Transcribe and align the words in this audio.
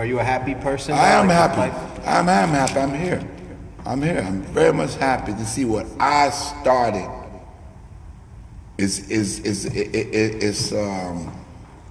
are 0.00 0.06
you 0.06 0.18
a 0.18 0.24
happy 0.24 0.54
person? 0.54 0.94
I 0.94 1.08
am 1.10 1.28
happy. 1.28 1.70
I'm, 2.06 2.26
I'm 2.26 2.48
happy. 2.48 2.80
I'm 2.80 2.94
here. 2.94 3.22
I'm 3.84 4.00
here. 4.00 4.24
I'm 4.26 4.40
very 4.54 4.72
much 4.72 4.94
happy 4.94 5.32
to 5.32 5.44
see 5.44 5.66
what 5.66 5.86
I 6.00 6.30
started. 6.30 7.06
Is 8.78 9.10
is 9.10 9.40
is 9.40 9.66
it, 9.66 9.94
it, 9.94 10.42
it's 10.42 10.72
um 10.72 11.30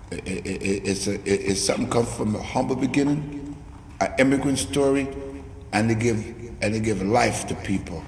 it, 0.09 0.25
it, 0.25 0.87
it's 0.89 1.05
a, 1.05 1.21
it's 1.23 1.61
something 1.61 1.87
come 1.87 2.07
from 2.07 2.35
a 2.35 2.41
humble 2.41 2.75
beginning, 2.75 3.55
an 4.01 4.11
immigrant 4.17 4.57
story, 4.57 5.07
and 5.71 5.87
to 5.87 5.93
give 5.93 6.17
and 6.61 6.73
to 6.73 6.79
give 6.79 7.03
life 7.03 7.45
to 7.45 7.53
people. 7.53 8.03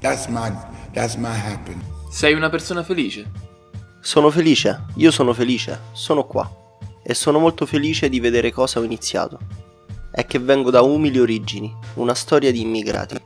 That's 0.00 0.26
my 0.30 0.56
that's 0.94 1.18
my 1.18 1.34
happiness. 1.34 1.84
Sei 2.10 2.32
una 2.32 2.48
persona 2.48 2.82
felice? 2.82 3.26
Sono 4.00 4.30
felice, 4.30 4.86
io 4.94 5.10
sono 5.10 5.34
felice, 5.34 5.78
sono 5.92 6.24
qua. 6.24 6.50
E 7.10 7.14
sono 7.14 7.38
molto 7.38 7.64
felice 7.64 8.10
di 8.10 8.20
vedere 8.20 8.52
cosa 8.52 8.80
ho 8.80 8.82
iniziato. 8.82 9.38
È 10.10 10.26
che 10.26 10.38
vengo 10.38 10.68
da 10.68 10.82
umili 10.82 11.18
origini, 11.18 11.74
una 11.94 12.12
storia 12.12 12.52
di 12.52 12.60
immigrati. 12.60 13.18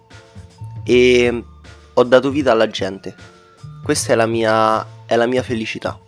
E 0.84 1.44
ho 1.92 2.04
dato 2.04 2.30
vita 2.30 2.52
alla 2.52 2.68
gente. 2.68 3.12
Questa 3.82 4.12
è 4.12 4.14
la 4.14 4.26
mia, 4.26 4.86
è 5.04 5.16
la 5.16 5.26
mia 5.26 5.42
felicità. 5.42 5.98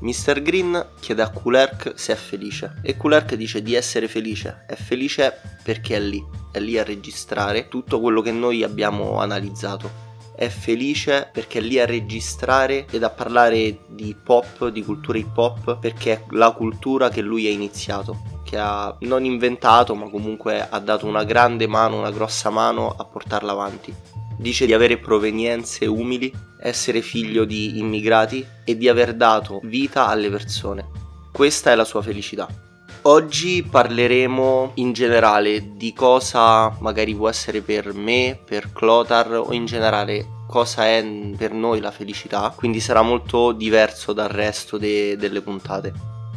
Mr. 0.00 0.42
Green 0.42 0.86
chiede 1.00 1.22
a 1.22 1.30
Kulerk 1.30 1.94
se 1.96 2.12
è 2.12 2.16
felice 2.16 2.74
e 2.82 2.94
Kulerk 2.94 3.36
dice 3.36 3.62
di 3.62 3.72
essere 3.72 4.06
felice. 4.06 4.64
È 4.66 4.74
felice 4.74 5.32
perché 5.62 5.96
è 5.96 6.00
lì, 6.00 6.22
è 6.52 6.58
lì 6.58 6.78
a 6.78 6.84
registrare 6.84 7.68
tutto 7.68 8.00
quello 8.00 8.20
che 8.20 8.32
noi 8.32 8.62
abbiamo 8.62 9.18
analizzato 9.18 10.09
è 10.40 10.48
felice 10.48 11.28
perché 11.30 11.58
è 11.58 11.60
lì 11.60 11.78
a 11.78 11.84
registrare 11.84 12.86
ed 12.90 13.02
a 13.02 13.10
parlare 13.10 13.80
di 13.88 14.08
hip 14.08 14.26
hop, 14.26 14.68
di 14.68 14.82
cultura 14.82 15.18
hip 15.18 15.36
hop, 15.36 15.78
perché 15.78 16.12
è 16.12 16.24
la 16.30 16.52
cultura 16.52 17.10
che 17.10 17.20
lui 17.20 17.46
ha 17.46 17.50
iniziato, 17.50 18.40
che 18.42 18.56
ha 18.56 18.96
non 19.00 19.26
inventato, 19.26 19.94
ma 19.94 20.08
comunque 20.08 20.66
ha 20.66 20.78
dato 20.78 21.04
una 21.04 21.24
grande 21.24 21.66
mano, 21.66 21.98
una 21.98 22.10
grossa 22.10 22.48
mano 22.48 22.88
a 22.88 23.04
portarla 23.04 23.52
avanti. 23.52 23.94
Dice 24.38 24.64
di 24.64 24.72
avere 24.72 24.96
provenienze 24.96 25.84
umili, 25.84 26.32
essere 26.58 27.02
figlio 27.02 27.44
di 27.44 27.78
immigrati 27.78 28.42
e 28.64 28.78
di 28.78 28.88
aver 28.88 29.12
dato 29.12 29.60
vita 29.64 30.06
alle 30.06 30.30
persone. 30.30 30.88
Questa 31.30 31.70
è 31.70 31.74
la 31.74 31.84
sua 31.84 32.00
felicità. 32.00 32.69
Oggi 33.02 33.62
parleremo 33.62 34.72
in 34.74 34.92
generale 34.92 35.74
di 35.74 35.94
cosa 35.94 36.76
magari 36.80 37.14
può 37.14 37.30
essere 37.30 37.62
per 37.62 37.94
me, 37.94 38.38
per 38.44 38.74
Clotar 38.74 39.32
o 39.32 39.54
in 39.54 39.64
generale 39.64 40.42
cosa 40.46 40.84
è 40.84 41.02
per 41.34 41.54
noi 41.54 41.80
la 41.80 41.92
felicità, 41.92 42.52
quindi 42.54 42.78
sarà 42.78 43.00
molto 43.00 43.52
diverso 43.52 44.12
dal 44.12 44.28
resto 44.28 44.76
de- 44.76 45.16
delle 45.16 45.40
puntate. 45.40 45.94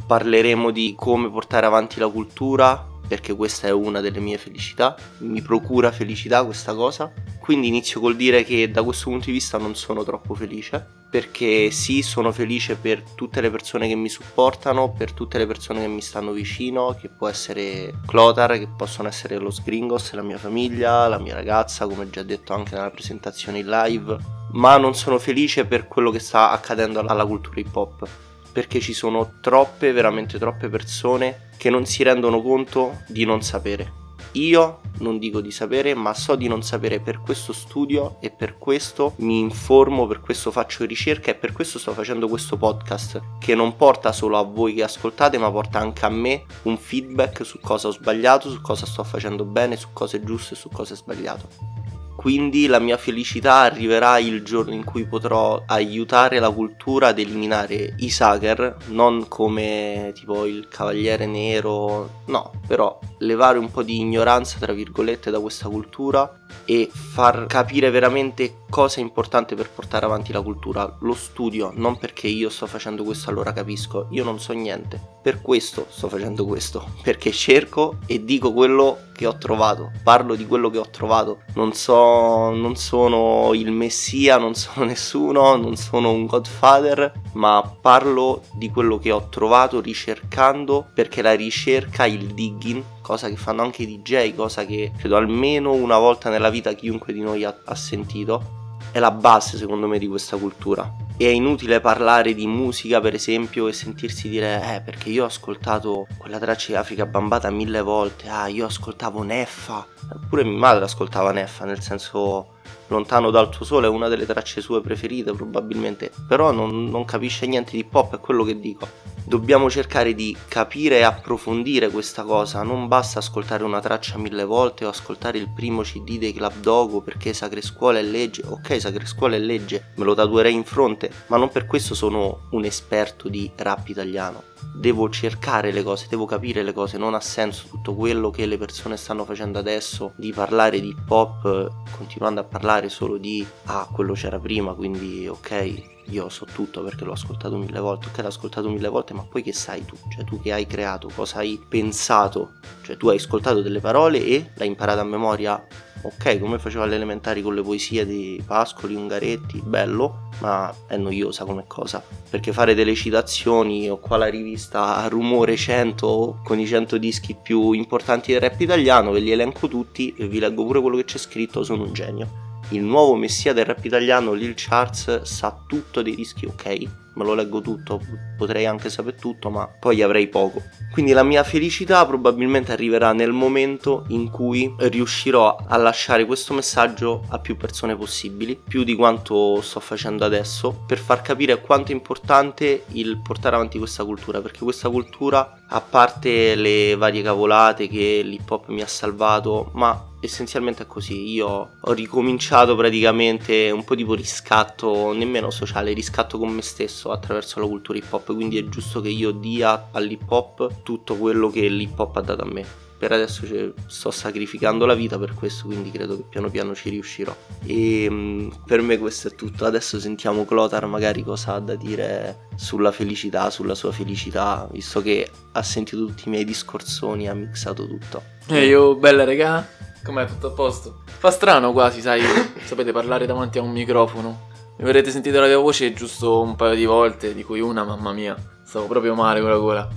Parleremo 0.07 0.71
di 0.71 0.93
come 0.97 1.29
portare 1.29 1.65
avanti 1.65 1.99
la 1.99 2.07
cultura, 2.07 2.87
perché 3.09 3.35
questa 3.35 3.67
è 3.67 3.71
una 3.71 3.99
delle 3.99 4.21
mie 4.21 4.37
felicità, 4.37 4.95
mi 5.17 5.41
procura 5.41 5.91
felicità 5.91 6.45
questa 6.45 6.73
cosa. 6.73 7.11
Quindi 7.43 7.67
inizio 7.67 7.99
col 7.99 8.15
dire 8.15 8.45
che 8.45 8.71
da 8.71 8.83
questo 8.83 9.09
punto 9.09 9.25
di 9.25 9.33
vista 9.33 9.57
non 9.57 9.75
sono 9.75 10.05
troppo 10.05 10.33
felice, 10.33 10.81
perché 11.11 11.71
sì, 11.71 12.01
sono 12.01 12.31
felice 12.31 12.77
per 12.77 13.01
tutte 13.15 13.41
le 13.41 13.51
persone 13.51 13.89
che 13.89 13.95
mi 13.95 14.07
supportano, 14.07 14.93
per 14.93 15.11
tutte 15.11 15.37
le 15.37 15.45
persone 15.45 15.81
che 15.81 15.89
mi 15.89 15.99
stanno 15.99 16.31
vicino, 16.31 16.95
che 16.97 17.09
può 17.09 17.27
essere 17.27 17.95
Clotar, 18.07 18.57
che 18.57 18.69
possono 18.77 19.09
essere 19.09 19.39
lo 19.39 19.51
Sgringos, 19.51 20.13
la 20.13 20.21
mia 20.21 20.37
famiglia, 20.37 21.09
la 21.09 21.19
mia 21.19 21.33
ragazza, 21.33 21.85
come 21.85 22.09
già 22.09 22.23
detto 22.23 22.53
anche 22.53 22.75
nella 22.75 22.91
presentazione 22.91 23.59
in 23.59 23.67
live, 23.67 24.17
ma 24.53 24.77
non 24.77 24.95
sono 24.95 25.19
felice 25.19 25.65
per 25.65 25.89
quello 25.89 26.11
che 26.11 26.19
sta 26.19 26.49
accadendo 26.49 27.01
alla 27.01 27.25
cultura 27.25 27.59
hip 27.59 27.75
hop 27.75 28.07
perché 28.53 28.79
ci 28.79 28.93
sono 28.93 29.39
troppe, 29.41 29.91
veramente 29.91 30.39
troppe 30.39 30.69
persone 30.69 31.49
che 31.57 31.69
non 31.69 31.85
si 31.85 32.03
rendono 32.03 32.41
conto 32.41 33.01
di 33.07 33.25
non 33.25 33.41
sapere. 33.41 34.02
Io 34.33 34.79
non 34.99 35.19
dico 35.19 35.41
di 35.41 35.51
sapere, 35.51 35.93
ma 35.93 36.13
so 36.13 36.35
di 36.35 36.47
non 36.47 36.63
sapere 36.63 36.99
per 36.99 37.21
questo 37.21 37.53
studio 37.53 38.17
e 38.19 38.31
per 38.31 38.57
questo 38.57 39.13
mi 39.17 39.39
informo, 39.39 40.07
per 40.07 40.21
questo 40.21 40.49
faccio 40.49 40.85
ricerca 40.85 41.31
e 41.31 41.35
per 41.35 41.51
questo 41.51 41.77
sto 41.77 41.91
facendo 41.91 42.27
questo 42.27 42.57
podcast 42.57 43.21
che 43.39 43.53
non 43.53 43.75
porta 43.75 44.11
solo 44.11 44.37
a 44.37 44.43
voi 44.43 44.73
che 44.73 44.83
ascoltate, 44.83 45.37
ma 45.37 45.51
porta 45.51 45.79
anche 45.79 46.05
a 46.05 46.09
me 46.09 46.45
un 46.63 46.77
feedback 46.77 47.45
su 47.45 47.59
cosa 47.59 47.89
ho 47.89 47.91
sbagliato, 47.91 48.49
su 48.49 48.61
cosa 48.61 48.87
sto 48.87 49.03
facendo 49.03 49.45
bene, 49.45 49.75
su 49.75 49.89
cosa 49.93 50.17
è 50.17 50.23
giusto 50.23 50.55
e 50.55 50.57
su 50.57 50.69
cosa 50.69 50.93
è 50.93 50.97
sbagliato. 50.97 51.82
Quindi 52.23 52.67
la 52.67 52.79
mia 52.79 52.95
felicità 52.95 53.55
arriverà 53.55 54.17
il 54.17 54.43
giorno 54.43 54.73
in 54.73 54.85
cui 54.85 55.03
potrò 55.05 55.61
aiutare 55.67 56.39
la 56.39 56.51
cultura 56.51 57.07
ad 57.07 57.19
eliminare 57.19 57.95
i 57.97 58.09
Sager, 58.09 58.77
non 58.91 59.27
come 59.27 60.13
tipo 60.15 60.45
il 60.45 60.69
Cavaliere 60.69 61.25
Nero, 61.25 62.21
no, 62.27 62.51
però 62.65 62.97
levare 63.17 63.57
un 63.57 63.69
po' 63.69 63.83
di 63.83 63.99
ignoranza, 63.99 64.57
tra 64.57 64.71
virgolette, 64.71 65.31
da 65.31 65.41
questa 65.41 65.67
cultura 65.67 66.43
e 66.65 66.89
far 66.91 67.45
capire 67.47 67.89
veramente 67.89 68.59
cosa 68.69 68.99
è 68.99 69.03
importante 69.03 69.55
per 69.55 69.69
portare 69.69 70.05
avanti 70.05 70.31
la 70.31 70.41
cultura. 70.41 70.95
Lo 71.01 71.13
studio, 71.13 71.71
non 71.75 71.97
perché 71.97 72.27
io 72.27 72.49
sto 72.49 72.67
facendo 72.67 73.03
questo 73.03 73.29
allora 73.29 73.51
capisco, 73.51 74.07
io 74.11 74.23
non 74.23 74.39
so 74.39 74.53
niente. 74.53 74.99
Per 75.21 75.41
questo 75.41 75.87
sto 75.89 76.07
facendo 76.09 76.45
questo, 76.45 76.85
perché 77.01 77.31
cerco 77.31 77.97
e 78.05 78.23
dico 78.23 78.53
quello 78.53 78.97
che 79.13 79.25
ho 79.25 79.37
trovato, 79.37 79.91
parlo 80.03 80.35
di 80.35 80.45
quello 80.47 80.69
che 80.69 80.79
ho 80.79 80.89
trovato. 80.89 81.41
Non 81.53 81.73
so, 81.73 82.12
non 82.51 82.75
sono 82.75 83.51
il 83.53 83.71
messia, 83.71 84.37
non 84.37 84.55
sono 84.55 84.85
nessuno, 84.87 85.55
non 85.55 85.75
sono 85.75 86.11
un 86.11 86.25
godfather, 86.25 87.11
ma 87.33 87.75
parlo 87.81 88.43
di 88.53 88.69
quello 88.69 88.97
che 88.97 89.11
ho 89.11 89.27
trovato 89.29 89.81
ricercando 89.81 90.85
perché 90.93 91.21
la 91.21 91.33
ricerca, 91.33 92.05
il 92.05 92.27
digging, 92.27 92.83
cosa 93.01 93.29
che 93.29 93.35
fanno 93.35 93.61
anche 93.61 93.83
i 93.83 94.01
DJ, 94.01 94.35
cosa 94.35 94.65
che 94.65 94.91
credo 94.97 95.17
almeno 95.17 95.71
una 95.71 95.97
volta 95.97 96.29
nella 96.29 96.49
vita 96.49 96.73
chiunque 96.73 97.13
di 97.13 97.21
noi 97.21 97.43
ha, 97.43 97.55
ha 97.65 97.75
sentito, 97.75 98.61
è 98.91 98.99
la 98.99 99.11
base 99.11 99.57
secondo 99.57 99.87
me 99.87 99.97
di 99.99 100.07
questa 100.07 100.37
cultura. 100.37 101.02
E 101.15 101.25
è 101.25 101.29
inutile 101.29 101.79
parlare 101.79 102.33
di 102.33 102.47
musica 102.47 102.99
per 102.99 103.13
esempio 103.13 103.67
e 103.67 103.73
sentirsi 103.73 104.29
dire 104.29 104.75
eh 104.75 104.81
perché 104.81 105.09
io 105.09 105.23
ho 105.23 105.27
ascoltato 105.27 106.07
quella 106.17 106.39
traccia 106.39 106.67
di 106.69 106.75
Africa 106.75 107.05
Bambata 107.05 107.49
mille 107.51 107.81
volte, 107.81 108.27
ah 108.29 108.47
io 108.47 108.65
ascoltavo 108.65 109.21
Neffa, 109.21 109.85
pure 110.27 110.43
mia 110.43 110.57
madre 110.57 110.85
ascoltava 110.85 111.31
Neffa, 111.31 111.65
nel 111.65 111.81
senso 111.81 112.52
Lontano 112.87 113.31
dal 113.31 113.49
tuo 113.49 113.65
sole 113.65 113.87
è 113.87 113.89
una 113.89 114.07
delle 114.07 114.25
tracce 114.25 114.61
sue 114.61 114.81
preferite 114.81 115.31
probabilmente, 115.33 116.11
però 116.27 116.51
non, 116.51 116.85
non 116.85 117.05
capisce 117.05 117.45
niente 117.45 117.71
di 117.71 117.83
pop, 117.83 118.15
è 118.15 118.19
quello 118.19 118.43
che 118.43 118.59
dico. 118.59 118.87
Dobbiamo 119.25 119.69
cercare 119.69 120.13
di 120.13 120.35
capire 120.49 120.97
e 120.97 121.03
approfondire 121.03 121.89
questa 121.89 122.23
cosa, 122.23 122.61
non 122.61 122.87
basta 122.87 123.19
ascoltare 123.19 123.63
una 123.63 123.79
traccia 123.79 124.17
mille 124.17 124.43
volte 124.43 124.83
o 124.83 124.89
ascoltare 124.89 125.37
il 125.37 125.49
primo 125.49 125.81
CD 125.81 126.17
dei 126.17 126.33
Club 126.33 126.59
Dogo 126.59 127.01
perché 127.01 127.33
Sacre 127.33 127.61
Scuola 127.61 127.99
è 127.99 128.03
legge, 128.03 128.43
ok 128.45 128.81
Sacre 128.81 129.05
Scuola 129.05 129.35
è 129.35 129.39
legge, 129.39 129.93
me 129.95 130.03
lo 130.03 130.13
tatuerei 130.13 130.53
in 130.53 130.65
fronte, 130.65 131.09
ma 131.27 131.37
non 131.37 131.49
per 131.49 131.65
questo 131.65 131.95
sono 131.95 132.47
un 132.51 132.65
esperto 132.65 133.29
di 133.29 133.49
rap 133.55 133.87
italiano. 133.87 134.43
Devo 134.75 135.09
cercare 135.09 135.71
le 135.71 135.83
cose, 135.83 136.07
devo 136.09 136.25
capire 136.25 136.63
le 136.63 136.73
cose, 136.73 136.97
non 136.97 137.13
ha 137.13 137.19
senso 137.19 137.67
tutto 137.69 137.95
quello 137.95 138.29
che 138.29 138.45
le 138.45 138.57
persone 138.57 138.97
stanno 138.97 139.23
facendo 139.23 139.59
adesso 139.59 140.13
di 140.15 140.33
parlare 140.33 140.81
di 140.81 140.87
hip 140.89 141.09
hop 141.09 141.71
continuando 141.95 142.41
a 142.41 142.43
parlare 142.53 142.87
solo 142.87 143.17
di 143.17 143.43
ah 143.65 143.89
quello 143.91 144.13
c'era 144.13 144.37
prima, 144.37 144.75
quindi 144.75 145.27
ok 145.27 145.91
io 146.07 146.29
so 146.29 146.45
tutto 146.45 146.83
perché 146.83 147.03
l'ho 147.03 147.13
ascoltato 147.13 147.57
mille 147.57 147.79
volte, 147.79 148.09
ok 148.09 148.17
l'ho 148.19 148.27
ascoltato 148.27 148.69
mille 148.69 148.89
volte, 148.89 149.13
ma 149.15 149.23
poi 149.23 149.41
che 149.41 149.53
sai 149.53 149.83
tu? 149.85 149.95
Cioè 150.13 150.23
tu 150.23 150.39
che 150.39 150.53
hai 150.53 150.67
creato, 150.67 151.09
cosa 151.15 151.37
hai 151.37 151.59
pensato? 151.67 152.53
Cioè 152.83 152.95
tu 152.95 153.09
hai 153.09 153.15
ascoltato 153.15 153.63
delle 153.63 153.79
parole 153.79 154.23
e 154.23 154.51
l'hai 154.53 154.67
imparata 154.67 155.01
a 155.01 155.05
memoria, 155.05 155.65
ok 156.03 156.39
come 156.39 156.59
facevo 156.59 156.83
alle 156.83 156.95
elementari 156.95 157.41
con 157.41 157.55
le 157.55 157.63
poesie 157.63 158.05
di 158.05 158.39
Pascoli, 158.45 158.93
Ungaretti, 158.93 159.61
bello, 159.65 160.29
ma 160.41 160.71
è 160.85 160.97
noiosa 160.97 161.45
come 161.45 161.63
cosa, 161.65 162.03
perché 162.29 162.53
fare 162.53 162.75
delle 162.75 162.93
citazioni 162.93 163.89
o 163.89 163.97
qua 163.97 164.17
la 164.17 164.27
rivista 164.27 165.07
Rumore 165.07 165.55
100 165.55 166.41
con 166.43 166.59
i 166.59 166.67
100 166.67 166.97
dischi 166.99 167.35
più 167.41 167.71
importanti 167.71 168.31
del 168.31 168.41
rap 168.41 168.59
italiano, 168.59 169.09
ve 169.09 169.21
li 169.21 169.31
elenco 169.31 169.67
tutti 169.67 170.13
e 170.15 170.27
vi 170.27 170.37
leggo 170.37 170.65
pure 170.65 170.81
quello 170.81 170.97
che 170.97 171.05
c'è 171.05 171.17
scritto, 171.17 171.63
sono 171.63 171.83
un 171.83 171.93
genio 171.93 172.42
il 172.73 172.83
nuovo 172.83 173.15
messia 173.15 173.53
del 173.53 173.65
rap 173.65 173.83
italiano 173.85 174.33
Lil 174.33 174.53
Charles 174.55 175.21
sa 175.23 175.57
tutto 175.67 176.01
dei 176.01 176.15
dischi, 176.15 176.45
ok? 176.45 177.01
Me 177.15 177.23
lo 177.23 177.35
leggo 177.35 177.61
tutto, 177.61 178.01
potrei 178.35 178.65
anche 178.65 178.89
sapere 178.89 179.17
tutto, 179.17 179.51
ma 179.51 179.67
poi 179.67 180.01
avrei 180.01 180.27
poco. 180.27 180.63
Quindi 180.91 181.11
la 181.11 181.21
mia 181.21 181.43
felicità 181.43 182.03
probabilmente 182.07 182.71
arriverà 182.71 183.13
nel 183.13 183.31
momento 183.31 184.05
in 184.07 184.31
cui 184.31 184.73
riuscirò 184.79 185.55
a 185.67 185.77
lasciare 185.77 186.25
questo 186.25 186.55
messaggio 186.55 187.23
a 187.29 187.37
più 187.37 187.55
persone 187.55 187.95
possibili, 187.95 188.59
più 188.67 188.83
di 188.83 188.95
quanto 188.95 189.61
sto 189.61 189.79
facendo 189.79 190.25
adesso, 190.25 190.83
per 190.87 190.97
far 190.97 191.21
capire 191.21 191.61
quanto 191.61 191.91
è 191.91 191.93
importante 191.93 192.85
il 192.93 193.21
portare 193.21 193.57
avanti 193.57 193.77
questa 193.77 194.03
cultura, 194.03 194.41
perché 194.41 194.63
questa 194.63 194.89
cultura, 194.89 195.65
a 195.69 195.81
parte 195.81 196.55
le 196.55 196.95
varie 196.95 197.21
cavolate 197.21 197.87
che 197.87 198.21
l'hip 198.23 198.49
hop 198.49 198.69
mi 198.69 198.81
ha 198.81 198.87
salvato, 198.87 199.69
ma 199.73 200.07
essenzialmente 200.23 200.83
è 200.83 200.87
così. 200.87 201.31
Io 201.31 201.47
ho 201.79 201.91
ricominciato 201.91 202.75
praticamente 202.75 203.69
un 203.71 203.83
po' 203.83 203.95
tipo 203.95 204.13
riscatto, 204.13 205.13
nemmeno 205.13 205.49
sociale, 205.49 205.93
riscatto 205.93 206.37
con 206.37 206.49
me 206.49 206.61
stesso 206.61 207.11
attraverso 207.11 207.59
la 207.59 207.67
cultura 207.67 207.97
hip 207.97 208.11
hop. 208.11 208.33
Quindi 208.33 208.57
è 208.57 208.65
giusto 208.69 209.01
che 209.01 209.09
io 209.09 209.31
dia 209.31 209.89
all'hip 209.91 210.29
hop 210.29 210.83
tutto 210.83 211.15
quello 211.15 211.49
che 211.49 211.67
l'hip 211.67 211.97
hop 211.99 212.17
ha 212.17 212.21
dato 212.21 212.41
a 212.41 212.45
me 212.45 212.83
per 213.03 213.11
adesso 213.11 213.45
sto 213.87 214.11
sacrificando 214.11 214.85
la 214.85 214.93
vita 214.93 215.19
per 215.19 215.33
questo, 215.33 215.65
quindi 215.65 215.91
credo 215.91 216.15
che 216.15 216.23
piano 216.29 216.49
piano 216.49 216.73
ci 216.73 216.89
riuscirò. 216.89 217.35
E 217.65 218.07
mm, 218.09 218.49
per 218.65 218.81
me 218.81 218.97
questo 218.97 219.27
è 219.27 219.35
tutto. 219.35 219.65
Adesso 219.65 219.99
sentiamo 219.99 220.45
Clotar 220.45 220.85
magari 220.85 221.21
cosa 221.21 221.55
ha 221.55 221.59
da 221.59 221.75
dire 221.75 222.47
sulla 222.55 222.93
felicità, 222.93 223.49
sulla 223.49 223.75
sua 223.75 223.91
felicità, 223.91 224.69
visto 224.71 225.01
che 225.01 225.29
ha 225.51 225.61
sentito 225.61 226.05
tutti 226.05 226.29
i 226.29 226.31
miei 226.31 226.45
discorsoni, 226.45 227.27
ha 227.27 227.33
mixato 227.33 227.85
tutto. 227.85 228.23
E 228.47 228.55
eh, 228.55 228.67
io, 228.67 228.95
bella 228.95 229.25
regà, 229.25 229.67
com'è 230.03 230.25
tutto 230.25 230.47
a 230.47 230.51
posto? 230.51 231.01
Fa 231.05 231.31
strano 231.31 231.71
quasi, 231.71 232.01
sai, 232.01 232.21
sapete 232.65 232.91
parlare 232.91 233.25
davanti 233.25 233.57
a 233.57 233.61
un 233.61 233.71
microfono. 233.71 234.51
Mi 234.77 234.85
avrete 234.85 235.11
sentito 235.11 235.39
la 235.39 235.47
mia 235.47 235.57
voce 235.57 235.93
giusto 235.93 236.41
un 236.41 236.55
paio 236.55 236.75
di 236.75 236.85
volte, 236.85 237.33
di 237.33 237.43
cui 237.43 237.59
una, 237.59 237.83
mamma 237.83 238.11
mia, 238.11 238.35
stavo 238.65 238.87
proprio 238.87 239.15
male 239.15 239.39
con 239.39 239.49
la 239.49 239.57
gola. 239.57 239.87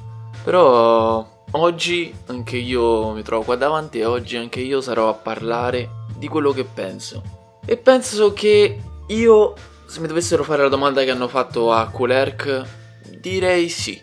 Però 0.44 1.34
Oggi 1.52 2.12
anche 2.26 2.56
io 2.56 3.12
mi 3.12 3.22
trovo 3.22 3.44
qua 3.44 3.56
davanti 3.56 4.00
e 4.00 4.04
oggi 4.04 4.36
anche 4.36 4.60
io 4.60 4.80
sarò 4.80 5.08
a 5.08 5.14
parlare 5.14 6.04
di 6.18 6.28
quello 6.28 6.52
che 6.52 6.64
penso. 6.64 7.22
E 7.64 7.76
penso 7.76 8.32
che 8.32 8.78
io, 9.06 9.54
se 9.86 10.00
mi 10.00 10.08
dovessero 10.08 10.42
fare 10.42 10.62
la 10.62 10.68
domanda 10.68 11.02
che 11.04 11.10
hanno 11.10 11.28
fatto 11.28 11.72
a 11.72 11.88
Kulerk, 11.88 12.64
direi 13.20 13.68
sì. 13.68 13.98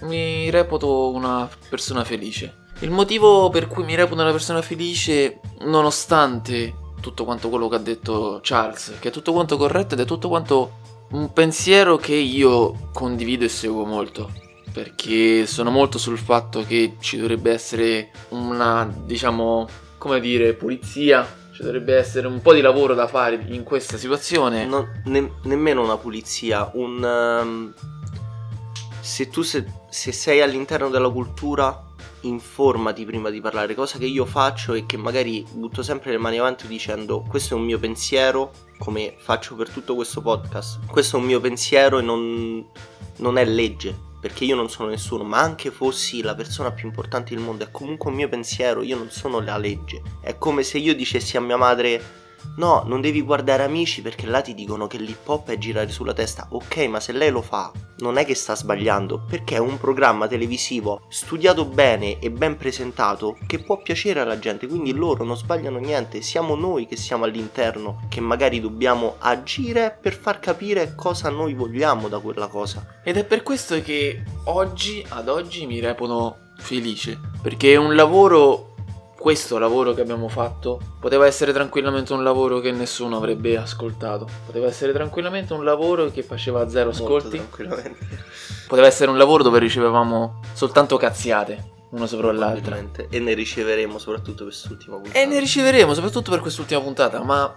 Mi 0.00 0.50
reputo 0.50 1.10
una 1.10 1.48
persona 1.68 2.02
felice. 2.02 2.65
Il 2.80 2.90
motivo 2.90 3.48
per 3.48 3.68
cui 3.68 3.84
mi 3.84 3.94
reputo 3.94 4.20
una 4.20 4.30
persona 4.30 4.62
felice, 4.62 5.40
nonostante 5.60 6.74
tutto 7.00 7.24
quanto 7.24 7.48
quello 7.48 7.68
che 7.68 7.76
ha 7.76 7.80
detto 7.80 8.40
Charles, 8.42 8.94
che 8.98 9.08
è 9.08 9.12
tutto 9.12 9.32
quanto 9.32 9.56
corretto 9.56 9.94
ed 9.94 10.00
è 10.00 10.04
tutto 10.04 10.28
quanto 10.28 10.84
un 11.10 11.32
pensiero 11.32 11.96
che 11.96 12.14
io 12.14 12.90
condivido 12.92 13.44
e 13.44 13.48
seguo 13.48 13.84
molto 13.84 14.44
perché 14.76 15.46
sono 15.46 15.70
molto 15.70 15.96
sul 15.96 16.18
fatto 16.18 16.62
che 16.62 16.96
ci 17.00 17.16
dovrebbe 17.16 17.50
essere 17.50 18.10
una, 18.28 18.86
diciamo, 19.04 19.66
come 19.96 20.20
dire, 20.20 20.52
pulizia. 20.52 21.26
Ci 21.50 21.62
dovrebbe 21.62 21.96
essere 21.96 22.26
un 22.26 22.42
po' 22.42 22.52
di 22.52 22.60
lavoro 22.60 22.92
da 22.92 23.06
fare 23.06 23.42
in 23.48 23.62
questa 23.62 23.96
situazione. 23.96 24.66
Non, 24.66 25.00
ne, 25.06 25.32
nemmeno 25.44 25.82
una 25.82 25.96
pulizia, 25.96 26.70
un... 26.74 27.02
Um, 27.02 27.74
se 29.00 29.30
tu 29.30 29.40
se, 29.40 29.64
se 29.88 30.12
sei 30.12 30.42
all'interno 30.42 30.90
della 30.90 31.08
cultura 31.08 31.85
informati 32.22 33.04
prima 33.04 33.30
di 33.30 33.40
parlare, 33.40 33.74
cosa 33.74 33.98
che 33.98 34.06
io 34.06 34.24
faccio 34.24 34.74
e 34.74 34.86
che 34.86 34.96
magari 34.96 35.46
butto 35.52 35.82
sempre 35.82 36.10
le 36.10 36.18
mani 36.18 36.38
avanti 36.38 36.66
dicendo 36.66 37.22
questo 37.28 37.54
è 37.54 37.58
un 37.58 37.64
mio 37.64 37.78
pensiero, 37.78 38.50
come 38.78 39.14
faccio 39.18 39.54
per 39.54 39.68
tutto 39.68 39.94
questo 39.94 40.20
podcast, 40.20 40.86
questo 40.86 41.16
è 41.16 41.20
un 41.20 41.26
mio 41.26 41.40
pensiero 41.40 41.98
e 41.98 42.02
non, 42.02 42.66
non 43.16 43.38
è 43.38 43.44
legge, 43.44 43.96
perché 44.20 44.44
io 44.44 44.56
non 44.56 44.68
sono 44.68 44.88
nessuno, 44.88 45.22
ma 45.22 45.38
anche 45.38 45.70
fossi 45.70 46.22
la 46.22 46.34
persona 46.34 46.72
più 46.72 46.88
importante 46.88 47.34
del 47.34 47.44
mondo, 47.44 47.64
è 47.64 47.70
comunque 47.70 48.10
un 48.10 48.16
mio 48.16 48.28
pensiero, 48.28 48.82
io 48.82 48.96
non 48.96 49.10
sono 49.10 49.40
la 49.40 49.56
legge. 49.56 50.02
È 50.20 50.36
come 50.38 50.62
se 50.62 50.78
io 50.78 50.94
dicessi 50.94 51.36
a 51.36 51.40
mia 51.40 51.56
madre 51.56 52.24
No, 52.56 52.84
non 52.86 53.00
devi 53.00 53.20
guardare 53.20 53.64
amici 53.64 54.00
perché 54.00 54.26
là 54.26 54.40
ti 54.40 54.54
dicono 54.54 54.86
che 54.86 54.98
l'hip 54.98 55.28
hop 55.28 55.50
è 55.50 55.58
girare 55.58 55.90
sulla 55.90 56.14
testa. 56.14 56.46
Ok, 56.50 56.86
ma 56.86 57.00
se 57.00 57.12
lei 57.12 57.30
lo 57.30 57.42
fa, 57.42 57.70
non 57.98 58.16
è 58.16 58.24
che 58.24 58.34
sta 58.34 58.56
sbagliando, 58.56 59.24
perché 59.28 59.56
è 59.56 59.58
un 59.58 59.78
programma 59.78 60.26
televisivo 60.26 61.02
studiato 61.08 61.66
bene 61.66 62.18
e 62.18 62.30
ben 62.30 62.56
presentato 62.56 63.36
che 63.46 63.58
può 63.58 63.82
piacere 63.82 64.20
alla 64.20 64.38
gente, 64.38 64.66
quindi 64.66 64.92
loro 64.92 65.24
non 65.24 65.36
sbagliano 65.36 65.78
niente, 65.78 66.22
siamo 66.22 66.54
noi 66.54 66.86
che 66.86 66.96
siamo 66.96 67.24
all'interno 67.24 68.06
che 68.08 68.20
magari 68.20 68.60
dobbiamo 68.60 69.16
agire 69.18 69.96
per 70.00 70.14
far 70.14 70.38
capire 70.40 70.94
cosa 70.94 71.28
noi 71.28 71.54
vogliamo 71.54 72.08
da 72.08 72.18
quella 72.20 72.46
cosa. 72.46 73.00
Ed 73.02 73.18
è 73.18 73.24
per 73.24 73.42
questo 73.42 73.80
che 73.82 74.22
oggi, 74.44 75.04
ad 75.08 75.28
oggi, 75.28 75.66
mi 75.66 75.78
reputo 75.80 76.38
felice, 76.56 77.18
perché 77.42 77.72
è 77.72 77.76
un 77.76 77.94
lavoro 77.94 78.75
questo 79.26 79.58
lavoro 79.58 79.92
che 79.92 80.02
abbiamo 80.02 80.28
fatto 80.28 80.78
poteva 81.00 81.26
essere 81.26 81.52
tranquillamente 81.52 82.12
un 82.12 82.22
lavoro 82.22 82.60
che 82.60 82.70
nessuno 82.70 83.16
avrebbe 83.16 83.56
ascoltato. 83.56 84.28
Poteva 84.46 84.68
essere 84.68 84.92
tranquillamente 84.92 85.52
un 85.52 85.64
lavoro 85.64 86.12
che 86.12 86.22
faceva 86.22 86.68
zero 86.68 86.90
ascolti. 86.90 87.44
Poteva 88.68 88.86
essere 88.86 89.10
un 89.10 89.18
lavoro 89.18 89.42
dove 89.42 89.58
ricevevamo 89.58 90.42
soltanto 90.52 90.96
cazziate 90.96 91.72
uno 91.90 92.06
sopra 92.06 92.30
l'altro. 92.30 92.76
E 93.10 93.18
ne 93.18 93.34
riceveremo 93.34 93.98
soprattutto 93.98 94.44
per 94.44 94.52
quest'ultima 94.52 94.94
puntata. 94.94 95.18
E 95.18 95.26
ne 95.26 95.40
riceveremo 95.40 95.92
soprattutto 95.92 96.30
per 96.30 96.38
quest'ultima 96.38 96.80
puntata, 96.80 97.20
ma 97.24 97.52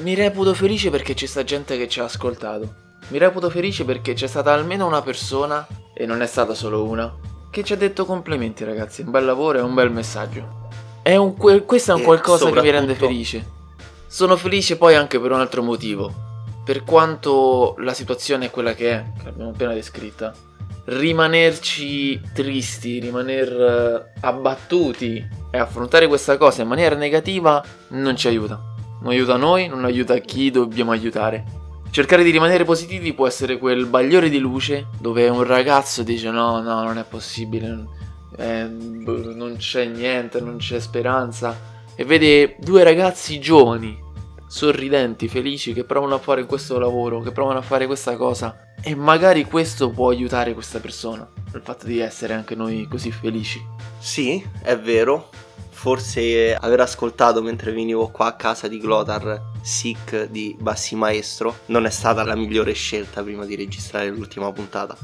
mi 0.00 0.14
reputo 0.14 0.52
felice 0.52 0.90
perché 0.90 1.14
c'è 1.14 1.24
sta 1.24 1.42
gente 1.42 1.78
che 1.78 1.88
ci 1.88 2.00
ha 2.00 2.04
ascoltato. 2.04 2.74
Mi 3.08 3.16
reputo 3.16 3.48
felice 3.48 3.86
perché 3.86 4.12
c'è 4.12 4.26
stata 4.26 4.52
almeno 4.52 4.86
una 4.86 5.00
persona, 5.00 5.66
e 5.94 6.04
non 6.04 6.20
è 6.20 6.26
stata 6.26 6.52
solo 6.52 6.84
una, 6.84 7.10
che 7.50 7.64
ci 7.64 7.72
ha 7.72 7.76
detto 7.76 8.04
complimenti 8.04 8.62
ragazzi, 8.62 9.00
un 9.00 9.10
bel 9.10 9.24
lavoro 9.24 9.56
e 9.56 9.62
un 9.62 9.72
bel 9.72 9.90
messaggio. 9.90 10.67
Un, 11.16 11.36
questo 11.64 11.92
è 11.92 11.94
un 11.94 12.02
qualcosa 12.02 12.50
che 12.50 12.60
mi 12.60 12.70
rende 12.70 12.94
felice. 12.94 13.56
Sono 14.06 14.36
felice 14.36 14.76
poi 14.76 14.94
anche 14.94 15.18
per 15.18 15.32
un 15.32 15.40
altro 15.40 15.62
motivo. 15.62 16.12
Per 16.64 16.84
quanto 16.84 17.74
la 17.78 17.94
situazione 17.94 18.46
è 18.46 18.50
quella 18.50 18.74
che 18.74 18.90
è, 18.90 19.04
che 19.16 19.24
l'abbiamo 19.24 19.50
appena 19.50 19.72
descritta, 19.72 20.34
rimanerci 20.84 22.20
tristi, 22.34 22.98
rimaner 22.98 23.52
uh, 24.12 24.20
abbattuti 24.20 25.26
e 25.50 25.58
affrontare 25.58 26.06
questa 26.06 26.36
cosa 26.36 26.62
in 26.62 26.68
maniera 26.68 26.94
negativa 26.94 27.62
non 27.88 28.16
ci 28.16 28.28
aiuta. 28.28 28.60
Non 29.00 29.12
aiuta 29.12 29.36
noi, 29.36 29.68
non 29.68 29.84
aiuta 29.84 30.16
chi 30.18 30.50
dobbiamo 30.50 30.90
aiutare. 30.90 31.44
Cercare 31.90 32.22
di 32.22 32.30
rimanere 32.30 32.64
positivi 32.64 33.14
può 33.14 33.26
essere 33.26 33.58
quel 33.58 33.86
bagliore 33.86 34.28
di 34.28 34.38
luce 34.38 34.88
dove 34.98 35.26
un 35.28 35.42
ragazzo 35.42 36.02
dice 36.02 36.30
no, 36.30 36.60
no, 36.60 36.82
non 36.82 36.98
è 36.98 37.04
possibile, 37.04 37.86
eh, 38.36 38.64
non 38.64 39.56
c'è 39.58 39.86
niente, 39.86 40.40
non 40.40 40.56
c'è 40.58 40.78
speranza. 40.80 41.76
E 41.94 42.04
vede 42.04 42.56
due 42.60 42.84
ragazzi 42.84 43.40
giovani, 43.40 43.98
sorridenti, 44.46 45.28
felici, 45.28 45.72
che 45.72 45.84
provano 45.84 46.14
a 46.14 46.18
fare 46.18 46.46
questo 46.46 46.78
lavoro, 46.78 47.20
che 47.20 47.32
provano 47.32 47.58
a 47.58 47.62
fare 47.62 47.86
questa 47.86 48.16
cosa. 48.16 48.74
E 48.80 48.94
magari 48.94 49.44
questo 49.44 49.90
può 49.90 50.10
aiutare 50.10 50.54
questa 50.54 50.78
persona, 50.78 51.28
il 51.52 51.60
fatto 51.62 51.86
di 51.86 51.98
essere 51.98 52.34
anche 52.34 52.54
noi 52.54 52.86
così 52.88 53.10
felici. 53.10 53.60
Sì, 53.98 54.44
è 54.62 54.78
vero. 54.78 55.30
Forse 55.70 56.56
aver 56.56 56.80
ascoltato 56.80 57.40
mentre 57.40 57.70
venivo 57.70 58.08
qua 58.08 58.26
a 58.26 58.34
casa 58.34 58.66
di 58.66 58.78
Glotar 58.78 59.40
Sick 59.62 60.24
di 60.24 60.56
Bassi 60.58 60.96
Maestro 60.96 61.58
non 61.66 61.86
è 61.86 61.90
stata 61.90 62.24
la 62.24 62.34
migliore 62.34 62.72
scelta 62.72 63.22
prima 63.22 63.44
di 63.44 63.54
registrare 63.54 64.08
l'ultima 64.08 64.50
puntata 64.50 64.96